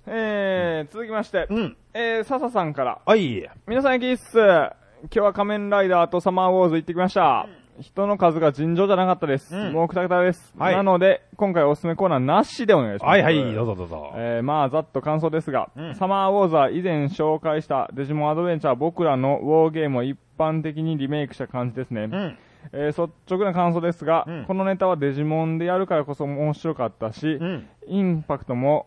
[0.07, 1.55] えー、続きまして、う。
[1.55, 1.77] うん。
[1.93, 3.01] えー、笹さんから。
[3.05, 3.49] はい。
[3.67, 4.37] 皆さん、キッス。
[4.37, 7.47] 今日は仮面ライダーとサマーウォーズ行ってきました。
[7.81, 9.55] 人の数が尋常じゃなかったです。
[9.55, 10.55] うんもうくたくたです。
[10.57, 13.11] はいなので、今回おすすめコーナーなしでお願いします。
[13.11, 14.13] はいはい、どうぞどうぞ。
[14.17, 22.03] えー、まあ、ざっと感想ですが、うんサマーウォーズは以前紹介したデジモンアドベンチャー僕らのウォーゲームを一般的にリメイクした感じですね。
[22.03, 22.39] うん。
[22.73, 27.67] えー率直な感想ですが、うんこのネタはデジモンでやるからこそ面白かったし、うん。
[27.87, 28.87] インパクトも、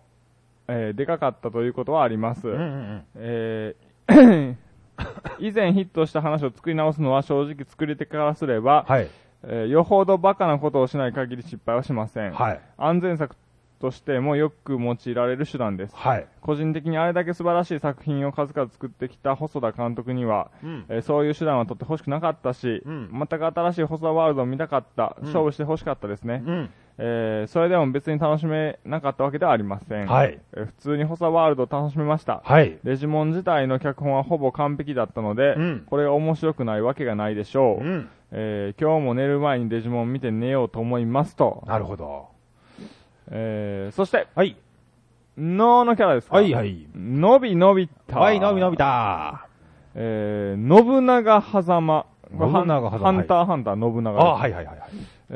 [0.68, 2.48] えーでかかったということはあります。
[2.48, 4.56] うんうんえー
[5.40, 9.08] 以前ヒットした話を作り直すのは正直作り手からすれば、はい。
[9.44, 12.32] えーよほどバカなことをしない限り失敗はしません。
[12.34, 12.60] はい。
[12.78, 13.36] 安全策
[13.80, 15.96] としてもよく用いられる手段です。
[15.96, 16.28] はい。
[16.42, 20.86] 個人的にあれだけ素晴らしい作品を数々作ってきた細田監督には、うん。
[20.90, 26.44] えーそういう手段は取ってほしくなかったし、うん全く新しい細田ワールドを見たかった、うん勝負してほしかったですね。
[26.46, 26.70] うん。
[27.00, 30.08] えーそれでも別に楽しめなかったわけではありません。
[30.08, 32.42] はいえー普通に細田ワールドを楽しめました。
[32.44, 32.80] はい。
[32.84, 37.84] デジモン自体の脚本はほぼ完璧だったので、うんこれが面白くないわけがないでしょう。
[37.86, 38.10] うん。
[38.32, 41.64] えー今日も寝る前にデジモン見て寝ようと思いますと。
[41.68, 42.30] なるほど。
[43.30, 44.56] えーそして、はい。
[45.38, 46.38] ノーのキャラですか？
[46.38, 46.88] はいはい。
[46.96, 48.20] のびのびた。
[48.20, 49.48] はい、のびのびた。
[49.94, 52.06] えー、信長狭間。
[52.32, 54.34] 信長狭間ハンターハンター信長あ。
[54.34, 54.90] はいはいはいはい。
[55.30, 55.34] え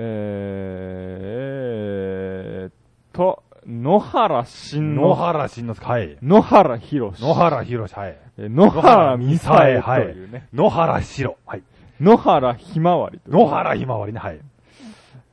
[2.62, 2.74] ー、えーっ
[3.14, 5.86] と、野原慎野原慎之介。
[5.86, 6.18] はい。
[6.22, 7.22] 野原博士。
[7.24, 7.96] 野原博士。
[7.96, 8.18] はい。
[8.38, 10.40] えー野原美沙恵とい。
[10.54, 11.38] 野原白。
[11.46, 11.64] はい。
[12.00, 14.20] 野原ひまわり野原ひまわりね。
[14.20, 14.40] はい。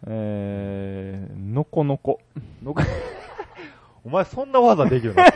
[0.07, 2.21] えー、のこのこ。
[2.63, 2.83] のこ
[4.05, 5.23] お前そんな技できるの？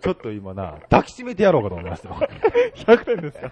[0.00, 2.14] ちょっと今な、抱きしめてやろうかと思いましたよ。
[2.76, 3.50] 100点ですか？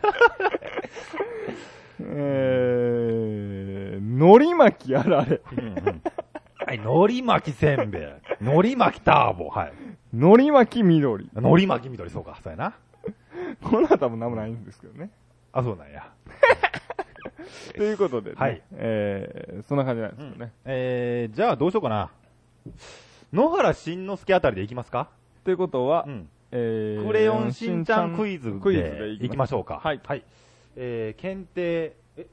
[2.00, 5.40] えー、のり巻きあられ。
[6.66, 8.02] はい、海苔巻きせんべい。
[8.40, 9.48] 海苔巻きターボ。
[9.48, 9.72] はい。
[10.14, 11.28] のり巻き緑。
[11.34, 12.38] 海苔巻き緑、そうか。
[12.42, 12.74] そうやな。
[13.62, 15.10] この後も何もないんですけどね。
[15.52, 16.10] あ、そうなんや。
[17.76, 20.52] ということで、ね、はいえー、そんな感じなんですよね。
[20.64, 22.10] えー、じゃあどうしようかな。
[23.32, 25.08] 野原慎之介あたりでいきますか？
[25.44, 26.28] ということは、うん。
[26.52, 29.80] えー、クレヨンしんちゃんクイズクイズででいきましょうか。
[29.82, 30.24] はいはい。
[30.76, 32.26] えー、検定、え、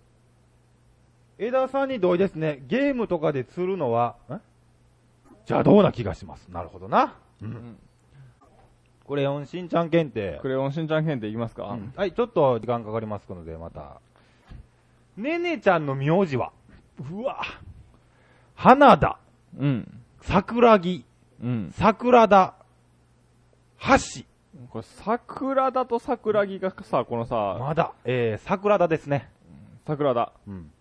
[1.39, 2.63] 枝さんに同意ですね？
[2.67, 4.33] ゲームとかで釣るのは、ん
[5.47, 6.47] 邪道な気がします？
[6.49, 7.15] なるほどな。
[7.41, 7.77] うんん
[9.05, 10.39] クレヨンしんちゃん検定。
[10.41, 13.99] クレヨンしんちゃん検定いきますか、うんはい、ちょっと時間かかりますので、また。
[15.17, 16.51] ねねちゃんの名字は？
[17.11, 17.43] うわ
[18.55, 19.19] 花田、
[19.57, 20.01] うん。
[20.21, 21.05] 桜木、
[21.41, 21.73] うん。
[21.75, 22.53] 桜田、
[23.79, 24.23] 橋、
[24.69, 29.29] これ、桜田と桜木がさ、このさ、まだ、えー、桜田ですね。
[29.85, 30.31] 桜田。
[30.47, 30.71] うん。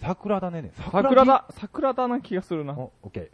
[0.00, 0.70] 桜田ねね。
[0.76, 2.72] 桜田、桜田な気がするな。
[2.72, 3.28] お、オッケー。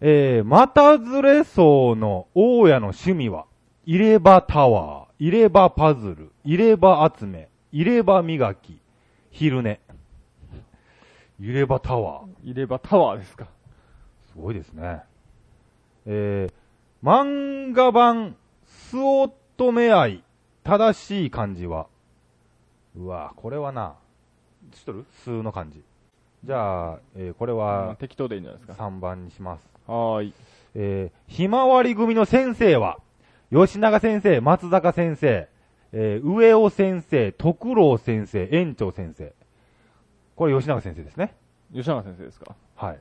[0.00, 3.46] えー、股ずれ層の大家の趣味は、
[3.86, 8.78] 入れ歯タワー、入れ歯パズル、入れ歯集め、入れ歯磨き、
[9.36, 9.80] 昼寝。
[11.38, 12.26] 入れ歯タワー。
[12.42, 13.46] 入れ歯タワーですか。
[14.32, 15.02] すごいですね。
[16.06, 18.34] えー、漫画版、
[18.64, 19.28] スオ
[19.58, 20.24] トメアイ、
[20.64, 21.86] 正しい漢字は。
[22.96, 23.96] うわこれはな、
[24.72, 25.04] 知っとる？
[25.22, 25.82] 数の漢字。
[26.42, 28.82] じゃあ、えー、これは、適当でいいんじゃないですか。
[28.82, 29.68] 3番にします。
[29.86, 30.32] はーい。
[30.74, 33.00] えー、ひまわり組の先生は、
[33.52, 35.50] 吉永先生、松坂先生、
[35.98, 39.32] えー、上尾先生、徳郎先生、園長先生。
[40.34, 41.34] これ吉永先生ですね。
[41.72, 42.54] 吉永先生ですか？
[42.74, 42.98] はい。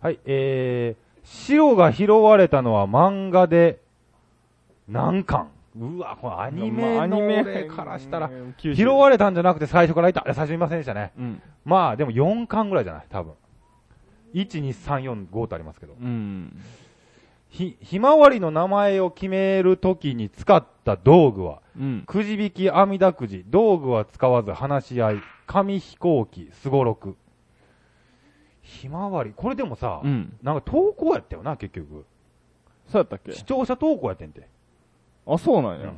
[0.00, 3.80] はい、えー、白が拾われたのは漫画で
[4.88, 5.48] 何巻？
[5.76, 10.24] うわ、これアニメからしたら、うん拾われたんじゃなくて最初からいた。
[10.28, 11.12] 最初いませんでしたね。
[11.18, 11.42] うん。
[11.66, 13.06] まあ、でも4巻ぐらいじゃない？
[13.10, 13.34] 多分。
[14.32, 15.92] 1、2、3、4、5とありますけど。
[16.00, 16.56] うん。
[17.50, 22.04] ひ、ひまわりの名前を決めるときに使った道具は、うん。
[22.06, 27.16] くじ引き、網だくじ、道具は使わず話し合い、紙飛行機、すごろく。
[28.62, 30.36] ひまわり、これでもさ、うん。
[30.42, 32.04] なんか投稿やったよな、結局。
[32.86, 33.32] そうやったっけ？
[33.32, 34.46] 視聴者投稿やってんて。
[35.26, 35.92] あ、そうなんや。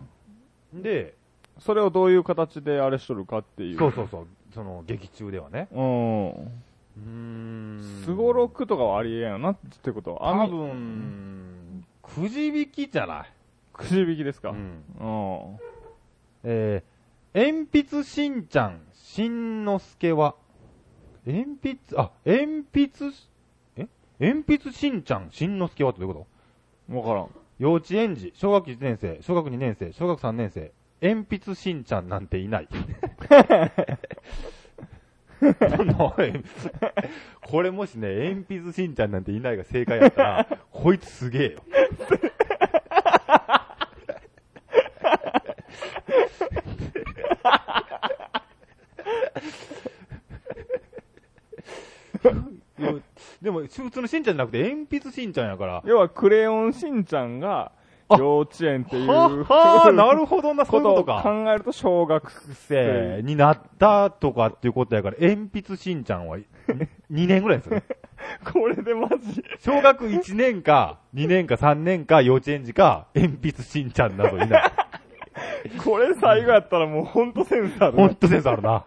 [0.74, 1.14] で、
[1.58, 3.78] それをどういう形であれしとるかっていう。
[3.78, 5.68] そうそうそう、その劇中ではね。
[5.70, 6.62] うん。
[6.96, 8.02] うーん。
[8.04, 10.30] すごろくとかはありえんやなってことは。
[10.30, 13.32] 多網分、くじ引きじゃない。
[13.72, 14.50] くじ引きですか？
[14.50, 14.60] ううん。
[14.60, 15.58] ん。
[16.44, 20.34] えー、鉛筆しんちゃん、しんのすけは、
[21.26, 23.28] 鉛筆、あ、鉛筆し、
[23.76, 23.88] え？
[24.20, 26.26] 鉛筆しんちゃん、しんのすけはってどういうこ
[26.90, 26.96] と？
[26.98, 27.28] わからん。
[27.58, 32.68] 幼稚園児、小学1年生、小学2年生、小学3年生、鉛筆しんちゃんなんていない。
[35.42, 36.14] の
[37.42, 41.62] これもしね、鉛筆しんちゃんなんていないが正解やったら、 こいつすげえよ。
[53.42, 55.82] でも、普通のしんちゃんじゃなくて、鉛筆しんちゃんやから。
[55.84, 57.81] 要は、クレヨンしんちゃんが、あ
[58.18, 61.52] 幼稚園っていう、ははあ、 なるほどな、そういうことことを考か。
[61.54, 66.38] えると小学生になったとかっていうことやから、鉛筆しんちゃんは
[67.10, 67.82] 2年ぐらいですよね。
[68.52, 69.44] これでマジ。
[69.58, 74.72] 小学1年か、2年か3年か、幼稚園児か、鉛筆しんちゃんなどいない。
[75.84, 78.84] これ最後やったらもうほんとセンサーほんとセンスあるな。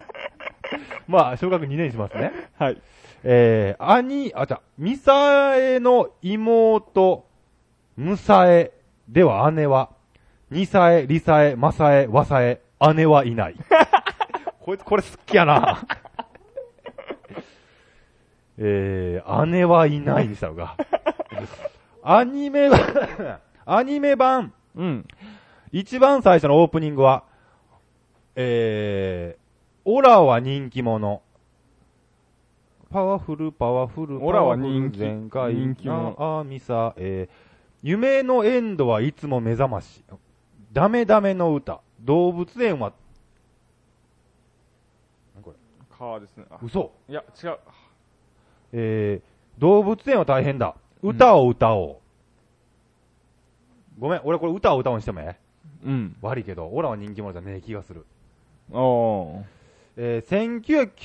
[1.08, 2.32] まあ、小学2年にしますね。
[2.58, 2.82] はい。
[3.24, 7.26] えー、兄、あ、じゃあ、ミサエの妹、
[7.98, 8.72] ムサエ
[9.08, 9.92] では姉は、
[10.50, 12.62] ニサエ、リサエ、マサエ、ワサエ、
[12.96, 13.56] 姉はいない。
[14.62, 15.82] こいつこれ好きやな。
[18.58, 20.76] えー、姉はいないにしたのが。
[22.02, 22.82] アニメ版、
[23.66, 25.06] アニメ版、うん。
[25.72, 27.26] 一番最初のオープニングは、
[28.36, 29.42] えー、
[29.86, 31.22] オラは人気者。
[32.90, 37.45] パワフル、パワフル、オラは人気パワフル全開、人気者あ、あみさ、えー、
[37.86, 40.04] 夢のエンドはいつも目覚まし。
[40.74, 41.82] ダメダメの歌。
[42.02, 42.94] 動物園は、
[45.36, 45.58] 何これ
[45.96, 46.46] 川ですね。
[46.50, 46.92] あ嘘。
[47.08, 47.58] いや、違う。
[48.74, 50.76] えー、動物園は大変だ。
[51.04, 52.02] 歌を歌お
[54.00, 54.00] う。
[54.00, 55.38] ごめん、俺これ歌を歌おうにしてもえ
[55.86, 55.88] え？
[55.88, 56.16] うん。
[56.24, 58.08] 悪いけど、オラは人気者じゃねえ気がする。
[58.72, 59.44] おー。
[59.98, 60.96] えー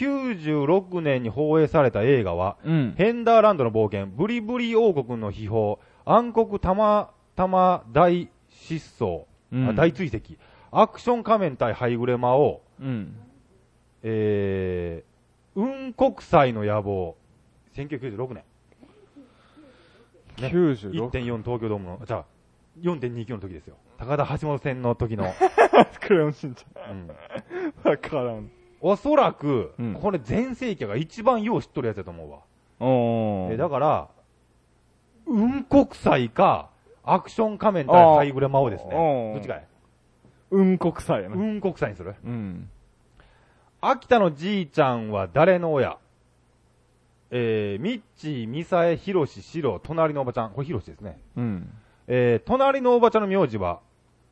[0.56, 2.94] 1996年に放映された映画は、うん。
[2.96, 10.34] ヘンダーランドの冒険、ブリブリ王国の秘宝、暗黒玉、玉大失踪、うんあ大追跡、
[10.70, 13.16] アクション仮面対ハイグレ魔王、うん。
[14.02, 17.16] えー、雲国際の野望、
[17.74, 18.44] 1996年、ね
[20.48, 20.92] 96。
[20.92, 22.24] 1.4東京ドームの、じゃあ、
[22.80, 23.76] 4.29の時ですよ。
[23.98, 25.32] 高田橋本戦の時の、
[26.00, 27.90] クレヨンしんちうんゃん。
[27.90, 28.50] わからん。
[28.80, 32.38] おそらく、うんこれ全盛期が一番よう知っとるやつだと思うわ。
[32.80, 33.54] おー。
[33.54, 34.08] えだから、
[35.30, 36.70] 雲国際か、
[37.04, 38.90] アクション仮面対ハイグレ魔王ですね。
[39.34, 39.66] どっちかい
[40.50, 41.36] うん国際やな。
[41.36, 42.68] 雲国際にするうん。
[43.80, 45.96] 秋田のじいちゃんは誰の親？
[47.30, 50.50] えー、ミッチー、ミサエ、ヒロシ、シロ、隣のおばちゃん。
[50.50, 51.20] これヒロシですね。
[51.36, 51.70] うん。
[52.08, 53.78] えー、隣のおばちゃんの名字は、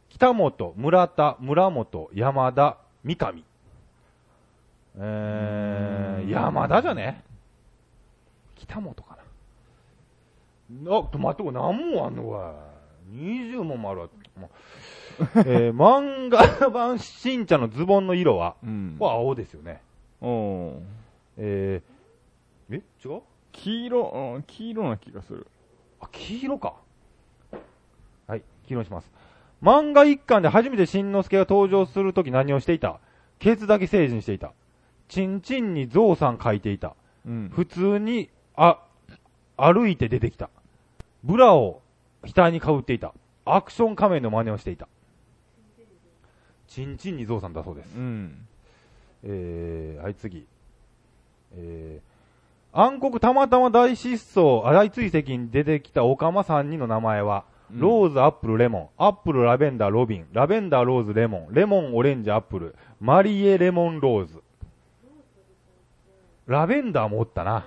[0.09, 3.45] 北本、村田、村本、山田、三上。
[4.97, 7.23] えー、山田じゃね？
[8.57, 9.08] 北本か
[10.71, 10.97] な。
[10.99, 12.35] あ、と待って、これ何問あんのこ
[13.13, 13.19] れ。
[13.21, 14.09] 20問もあるわ。
[15.47, 18.97] えー、漫画版しんちゃんのズボンの色は、うん。
[18.99, 19.83] これ青ですよね。
[20.21, 20.81] おー。
[21.39, 23.23] えー、え違う？
[23.53, 25.47] 黄色、うん黄色な気がする。
[26.01, 26.75] あ、黄色か。
[28.27, 29.11] はい、黄色にします。
[29.63, 33.01] 漫画一巻で初めてしんのすけが登場するとき何をしていた？
[33.41, 34.53] ケツだけ成人していた。
[35.09, 36.95] チンチンにゾウさん書いていた。
[37.27, 37.51] うん。
[37.53, 38.79] 普通に、あ、
[39.57, 40.51] 歩いて出てきた。
[41.29, 41.83] ブラを
[42.23, 43.13] 額にかぶっていた。
[43.45, 44.89] アクション仮面の真似をしていた。
[46.69, 47.95] チンチンにゾウさんだそうです。
[47.95, 48.47] うん。
[49.25, 50.47] えー、はい、次。
[51.55, 64.43] えー、暗黒たまたま大失踪、あ大追跡に出てきたオカマ3人の名前は、ローズ、アップル、レモン、アップル、ラベンダー、ロビン、ラベンダー、ローズ、レモン、レモン、オレンジ、アップル、マリエ、レモン、ローズ。
[66.47, 67.67] ラベンダーもおったな。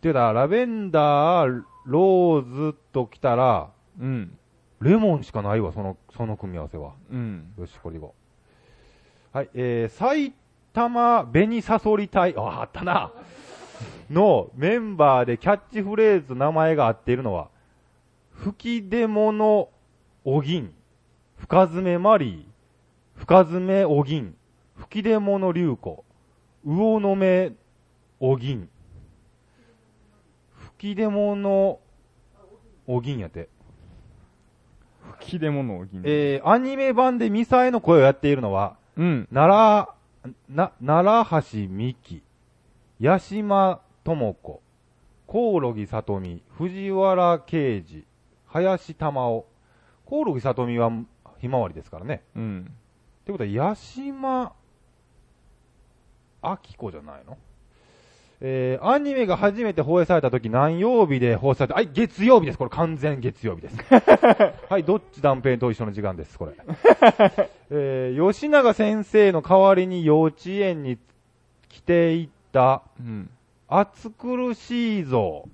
[0.00, 3.70] てだ、ラベンダー、ローズと来たら、
[4.00, 4.36] うん。
[4.80, 6.92] レモンしかないわ、その、その組み合わせは。
[7.10, 7.52] うん。
[7.58, 8.14] よし、これいこ
[9.34, 9.36] う。
[9.36, 10.34] はい、えー、埼
[10.72, 13.12] 玉紅サソリ隊、あ、あったな。
[14.10, 17.48] のメンバーでキャッチフレーズ名前が合っているのは、
[18.32, 19.68] 吹き出物
[20.24, 20.72] お銀、
[21.38, 24.34] 深爪マリー、深爪お銀、
[24.74, 26.04] 吹き出物竜子、
[26.64, 27.52] 魚の目
[28.20, 28.68] お銀、
[30.78, 31.80] 吹き出物
[32.86, 33.48] お銀やて。
[35.18, 36.02] 吹き出物を銀。
[36.04, 39.28] えー、アニメ版でミサエの声をやっているのは、うん。
[39.32, 39.88] 奈
[40.26, 42.22] 良、な、奈良橋美希、
[43.02, 44.62] 八島智子、
[45.26, 48.06] コオロギさとみ、藤原啓治、
[48.46, 49.46] 林玉緒。
[50.04, 50.92] コオロギさとみは
[51.38, 52.22] ひまわりですからね。
[52.36, 52.70] うん。
[53.22, 54.52] ってことは、八島
[56.42, 57.38] 明子じゃないの？
[58.40, 62.58] えー、アニメが初めて放映された時何曜日で放映されたはい、月曜日です。
[62.58, 63.78] これ完全月曜日です。
[64.68, 66.52] はい、どっち断片と一緒の時間です、これ。
[67.70, 70.98] えー、吉永先生の代わりに幼稚園に
[71.68, 73.30] 来ていった、うん。
[73.68, 75.48] 暑苦しいぞ。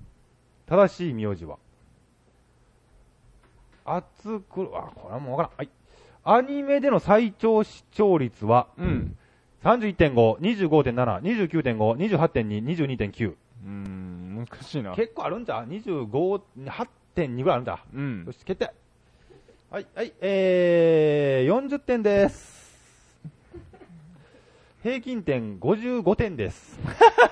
[0.65, 1.57] 正しい名字は。
[3.85, 5.51] 暑苦、あ、これはもうわからん。
[5.57, 5.69] はい。
[6.25, 9.17] アニメでの最長視聴率は、うん。
[9.63, 13.35] 31.5、25.7、29.5、28.2、22.9。
[13.65, 14.45] うん。
[14.45, 14.93] 難しいな。
[14.93, 17.85] 結構あるんじゃ ?25、8.2ぐらいあるんだ。
[17.93, 18.31] うんよ。
[18.33, 18.73] し、決定。
[19.71, 22.53] はい、はい、えー、40点です。
[24.83, 26.77] 平均点55点です。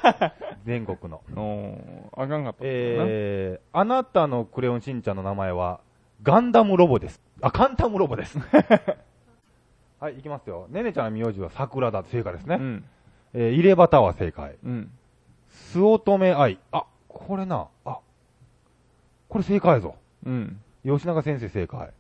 [0.66, 1.22] 全国の。
[1.36, 2.60] おー、あかんかった。
[2.62, 5.82] えー、あなたのクレヨンしんちゃんの名前は、
[6.24, 7.22] ガンダムロボです。
[7.42, 8.40] あ、カンタムロボです。
[10.02, 10.68] はい、いきますよ。
[10.72, 12.04] ねねちゃんの名字は桜だ。
[12.04, 12.58] 正解ですね。
[12.60, 12.84] うん。
[13.36, 14.56] えー、入れ歯は正解。
[14.66, 14.92] うん。
[15.48, 16.58] すおとめ愛。
[16.72, 17.68] あ、これな。
[17.86, 18.00] あ、
[19.30, 19.94] これ正解やぞ。
[20.26, 20.60] うん。
[20.84, 21.92] 吉永先生正解。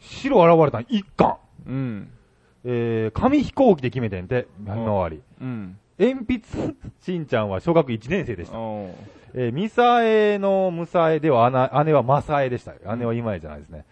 [0.00, 1.36] 白現れたん一巻。
[1.68, 2.10] うん。
[2.64, 5.22] えー、紙飛行機で決めてんて、ひまわり。
[5.40, 5.78] うん。
[6.00, 8.56] 鉛筆しんちゃんは小学1年生でした。
[9.34, 12.72] えー、ミサエのムサエでは姉姉はマサエでした。
[12.96, 13.84] 姉は今エじゃないですね。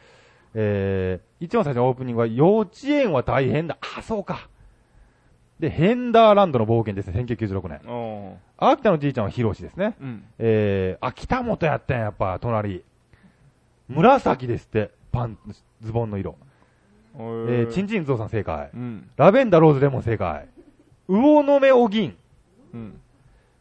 [0.58, 3.76] えー、一番最初のオープニングは幼稚園は大変だ。
[3.98, 4.48] あ、そうか。
[5.60, 8.38] で、ヘンダーランドの冒険ですね、1996年。
[8.56, 9.96] 秋田のじいちゃんはヒロシですね。
[10.00, 10.24] うん。
[10.38, 12.82] えー、あ、北本やったんや、やっぱ、隣。
[13.88, 15.38] 紫ですって、パン、
[15.82, 16.36] ズボンの色。
[17.18, 18.70] ええー、チンチンゾウさん正解。
[18.74, 19.10] うん。
[19.16, 20.48] ラベンダーローズレモン正解。
[21.06, 22.16] 魚の目お銀。
[22.72, 23.00] うん。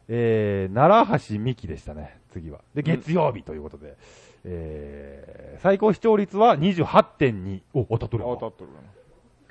[0.08, 2.60] えー、奈良橋美希でしたね、次は。
[2.74, 3.98] で、月曜日ということで。
[4.46, 7.62] えー、最高視聴率は28.2。
[7.74, 8.24] お、当たっとる。
[8.24, 8.78] 当たっとるな。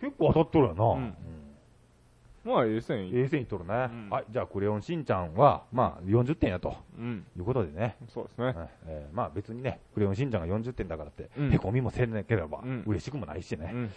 [0.01, 0.85] 結構当たっとるやな。
[0.85, 1.15] うんうん
[2.45, 3.19] まあ、ええ線いい。
[3.19, 7.25] 衛星にとるね、うんはい、じゃあ、クレヨンしんちゃんは、まあ、40点やとうん。
[7.39, 7.97] いうことでね。
[8.13, 8.55] そうですね。
[8.87, 13.71] えーまあ別にね、クレヨンしんちゃんが40点だからって、うんへこみもせんねければ、うん嬉しくもないしね。
[13.73, 13.91] うん。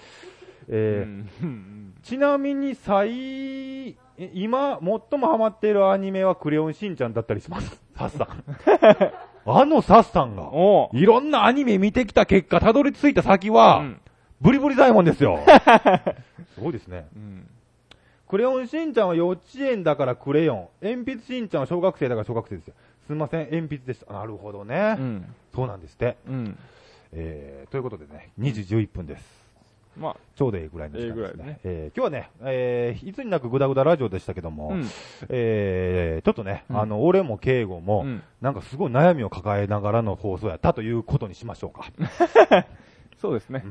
[0.70, 7.82] えーちなみに最、え今、最もハマっているアニメはクレヨンしんちゃんだったりします。
[7.98, 8.44] サッさん。
[9.50, 10.52] あのサッさんが。
[10.94, 14.02] いろんなアニメ見てきた結果、たどり着いた先は、うん
[14.40, 15.40] ブリブリザイモンですよ。
[16.54, 17.08] すごいですね。
[17.16, 17.48] うん。
[18.28, 20.86] クレヨンしんちゃんは幼稚園だからクレヨン。
[20.86, 22.74] 鉛筆しんちゃんは小学生だから小学生ですよ。
[23.08, 24.14] すみません、鉛筆でした。
[24.14, 24.96] なるほどね。
[25.00, 25.26] うん。
[25.56, 26.18] そうなんですって。
[26.28, 26.58] うん。
[27.14, 29.47] えー、ということでね、2時11分です。
[29.98, 31.60] まあ、ちょうどいいぐらいの時間ですええねね。
[31.64, 34.86] えー、今日はね、えー、いつになくグダグダラジオでしたけども、うん。
[35.30, 41.88] えー、ちょっとね、うんあの、俺も敬語も、うんなんかすごい悩みを抱えながらの放送やったということにしましょうか。
[43.18, 43.66] そうですね。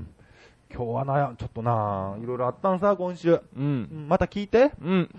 [0.74, 3.34] 今日は悩ん、ちょっとな、いろいろあったんさ、今週。
[3.34, 3.42] う。
[3.56, 4.72] うんんまた聞いて。
[4.82, 5.10] うん。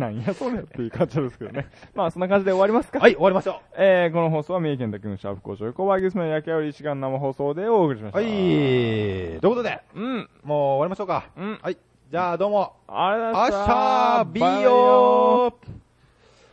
[0.00, 1.68] なんやそれっていう感じですけどね。
[1.94, 2.98] まあ、そんな感じで終わりますか。
[2.98, 8.14] はい、終わりましょえー、この放送は三重県だけのシャープ工場横バーギウスの焼き上がり時間生放送でお送りしましう。
[8.14, 8.18] た。
[8.18, 10.28] はい、ということで、うん。
[10.42, 11.24] もう終わりましょうか。
[11.36, 11.58] うん。
[11.62, 11.76] はい、
[12.10, 12.72] じゃあどうも。
[12.88, 15.54] あれだあっしゃー、ビーヨー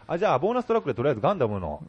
[0.07, 1.81] あ、じゃあ、ボーナストラックでとりあえずガンダムの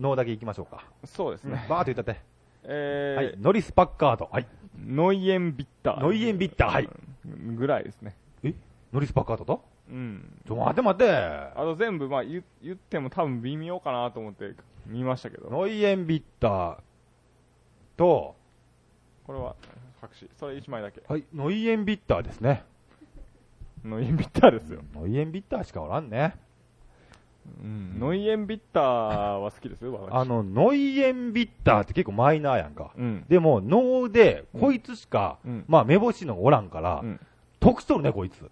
[0.00, 0.84] 脳だけ行きましょうか。
[1.04, 1.64] そうですね。
[1.68, 2.20] バーって言ったって。
[2.64, 4.28] えー、はい、ノリスパッカード。
[4.32, 4.46] はい。
[4.84, 6.00] ノイエンビッター。
[6.00, 6.70] ノイエンビッター。
[6.70, 6.88] はい。
[7.56, 8.16] ぐらいですね。
[8.42, 8.54] え？
[8.92, 9.64] ノリスパッカードと？
[9.92, 10.42] うん。
[10.46, 11.12] ちょ、待って待って。
[11.12, 14.54] あと全部、まあ言言っても多分微妙かなと思って
[14.86, 15.50] 見ましたけど。
[15.50, 16.76] ノイエンビッター
[17.96, 18.34] と、
[19.26, 19.54] これは、
[20.00, 20.30] 白紙。
[20.38, 21.02] それ1枚だけ。
[21.06, 22.64] はい、ノイエンビッターですね。
[23.84, 24.80] ノイエンビッターですよ。
[24.94, 26.36] ノイエンビッターしかおらんね。
[27.62, 27.98] うん。
[27.98, 30.14] ノイエンビッターは好きですよ、私。
[30.14, 32.92] あの、ノイエンビッターって結構マイナーやんか。
[32.96, 33.24] うん。
[33.28, 35.64] でも、脳で、こいつしか、うん。
[35.68, 37.20] まあ、目星のおらんから、うん
[37.62, 38.50] 得しとるね、こいつ。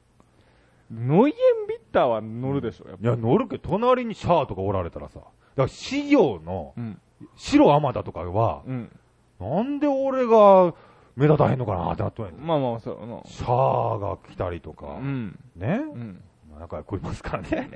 [0.90, 5.20] ノイエンビッターは乗るでしょ、やっぱいや、乗るけど、隣にシャアとかおられたらさ。
[5.20, 7.00] だから、資料の、うん。
[7.36, 8.90] 白天田とかは、うん。
[9.38, 10.74] なんで俺が
[11.16, 13.22] 目立たへんのかなってなっとんやねんまあまあ、そうやな。
[13.24, 15.38] シャアが来たりとか、うん。
[15.56, 15.80] ね？
[15.94, 16.22] うん。
[16.58, 17.70] 仲良くいますからね。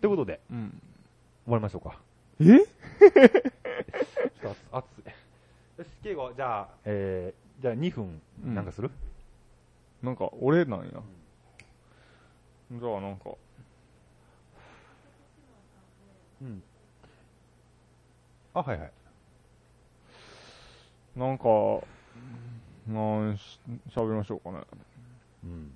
[0.00, 0.80] ということで、うん。
[1.44, 1.98] 終わりましょうか。
[2.40, 2.44] え？
[2.44, 2.60] ちょっ
[4.42, 5.10] と熱熱い。
[5.78, 8.90] よし、敬語、じゃあ、えー、じゃあ2分、うんなんかする、
[10.02, 10.86] なんか、俺なんや。
[12.70, 13.30] じゃあ、なんか、
[16.42, 16.62] うん。
[18.54, 18.92] あ、はいはい。
[21.16, 21.44] なんか、
[22.86, 23.00] な
[23.30, 23.58] んし、
[23.88, 24.60] 喋りましょうかね。
[25.44, 25.74] うん。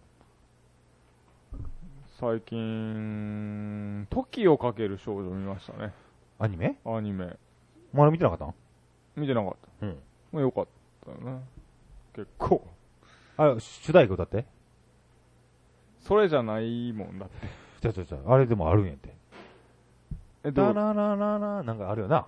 [2.21, 5.93] 最近、時をかける少女見ましたね。
[6.39, 6.77] アニメ？
[6.85, 7.37] アニメ。
[7.93, 8.55] まだ見てなかったん
[9.17, 9.87] 見てなかった。
[9.87, 9.99] うん。
[10.31, 10.67] まあ、よかっ
[11.05, 11.43] たよね。
[12.15, 12.67] 結構。
[13.37, 14.45] あ、主題歌歌って。
[16.03, 17.47] それじゃないもんだって。
[17.81, 19.15] ちゃちゃちゃ、あれでもあるんやって。
[20.45, 20.75] え、どう？
[20.75, 22.27] ダララララ、なんかあるよな。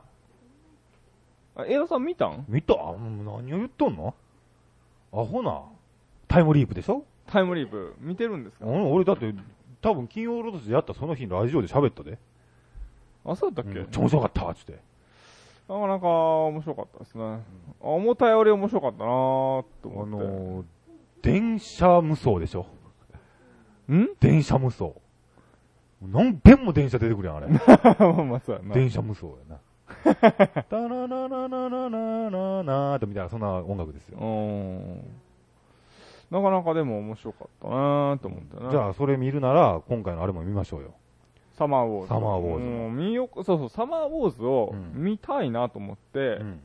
[1.56, 2.44] あ、江田さん見たん？
[2.48, 2.74] 見た？
[2.74, 4.14] うん何を言っとんの？
[5.12, 5.62] アホな。
[6.26, 7.04] タイムリープでしょ？
[7.26, 8.66] タイムリープ、見てるんですか？
[8.66, 9.32] うん俺だって、
[9.80, 12.18] 多分金曜ロードシでやったその日ラジオで喋ったで。
[13.24, 14.72] あ、そうだったっけ、うん、超面白かったっつって。
[15.68, 17.24] なかなか面白かったですね。
[17.24, 17.40] あ
[17.80, 20.10] 思ったより面白かったなーとあ思って。
[20.10, 20.64] のー、
[21.22, 22.66] 電車無双でしょ？
[23.92, 24.08] ん？
[24.20, 24.90] 電車無双。
[26.02, 27.48] 何遍も電車出てくるやん、あれ。
[27.48, 28.74] まあまあそうやな。
[28.74, 29.58] 電車無双やな。
[30.64, 34.18] タララララララララーとみたいな、そんな音楽ですよ。
[34.18, 35.00] うん。
[36.30, 38.70] なかなかでも面白かったなーと思ってね。
[38.70, 40.94] じゃあ、それ見るなら、今回のあれも見ましょうよ。
[41.56, 42.08] サマーウォーズ。
[42.08, 46.60] サマーウォーズうん見よ、そうそう、サマーウォーズをうん見たいなと思って、うん。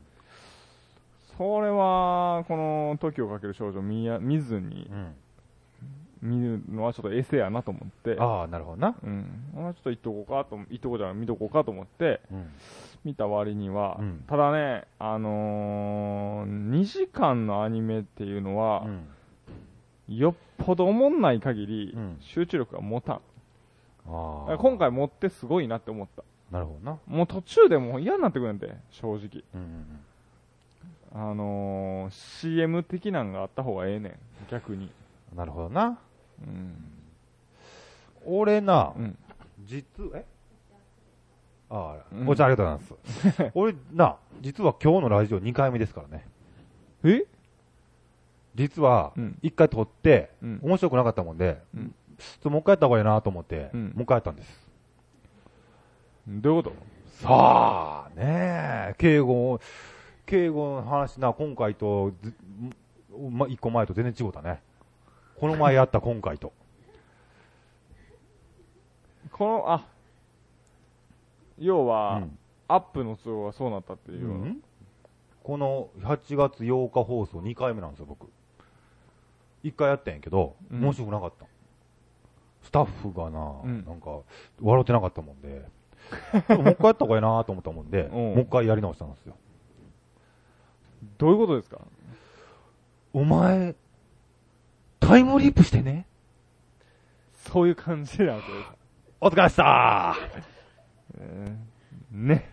[1.36, 5.14] それは、この時をかける少女見や見ずにうん。
[6.22, 8.94] 見るのはちょっとエセやなと思って、ああ、なるほどな。
[9.02, 9.26] うん。
[9.54, 12.50] まあちょっと言っとこうかと、言っとこうじゃない、見とこうかと思って、うん。
[13.04, 18.84] 見た割には、うんただね、あのー、2時間のアニメっていうのは、
[20.08, 20.16] うん。
[20.16, 23.16] よっぽど思んない限り、うん集中力が持たん。
[23.16, 23.20] あ
[24.50, 24.58] あ。
[24.58, 26.22] 今回持ってすごいなって思った。
[26.50, 26.98] なるほどな。
[27.06, 29.42] もう途中でもう嫌になってくるんで、正直。
[29.54, 30.00] うんうん
[31.12, 34.14] あのー、CM 的なんがあった方がええねん。
[34.48, 34.92] 逆に。
[35.32, 35.38] うん。
[35.38, 35.98] なるほどな。
[36.46, 36.74] うん。
[38.24, 39.18] 俺なう、ん。
[39.64, 39.84] 実、
[40.14, 40.24] え？
[41.68, 43.50] ああ、うんお茶ありがとうございます。
[43.54, 46.26] 俺な、実は今日のラジオ2回目ですからね。
[47.04, 47.24] え？
[48.54, 49.38] 実はう、ん。
[49.42, 50.60] 1回撮って、うん。
[50.62, 54.68] 面白くなかったもんで、うんちょっともう一回やった方がいいなと思って、うんもう一回やったんです。
[56.28, 56.76] どういうこと？
[57.22, 59.58] さあ、ねえ、敬語、
[60.26, 62.34] 敬語の話な、今回とず、
[63.30, 64.60] ま、一個前と全然違うたね。
[65.40, 66.52] この前やった今回と。
[69.32, 69.86] この、あ、
[71.58, 72.36] 要は、うん
[72.72, 74.28] アップの都合がそうなったっていう。
[74.28, 74.62] うん
[75.42, 78.28] この8月8日放送2回目なんですよ、僕。
[79.64, 81.46] 1回やったんやけど、うん面白くなかった。
[82.62, 84.20] スタッフがな、うんなんか、
[84.62, 85.66] 笑ってなかったもんで、
[86.54, 89.34] もう一回やった方がいいなと思ったもんで、うんもう一回やり直したんですよ。
[91.18, 91.80] どういうことですか？
[93.14, 93.74] お前、
[95.00, 96.06] タイムリープしてね。
[97.48, 98.70] そういう感じなわけです。
[99.20, 100.16] お疲れっした
[101.18, 102.49] えーね。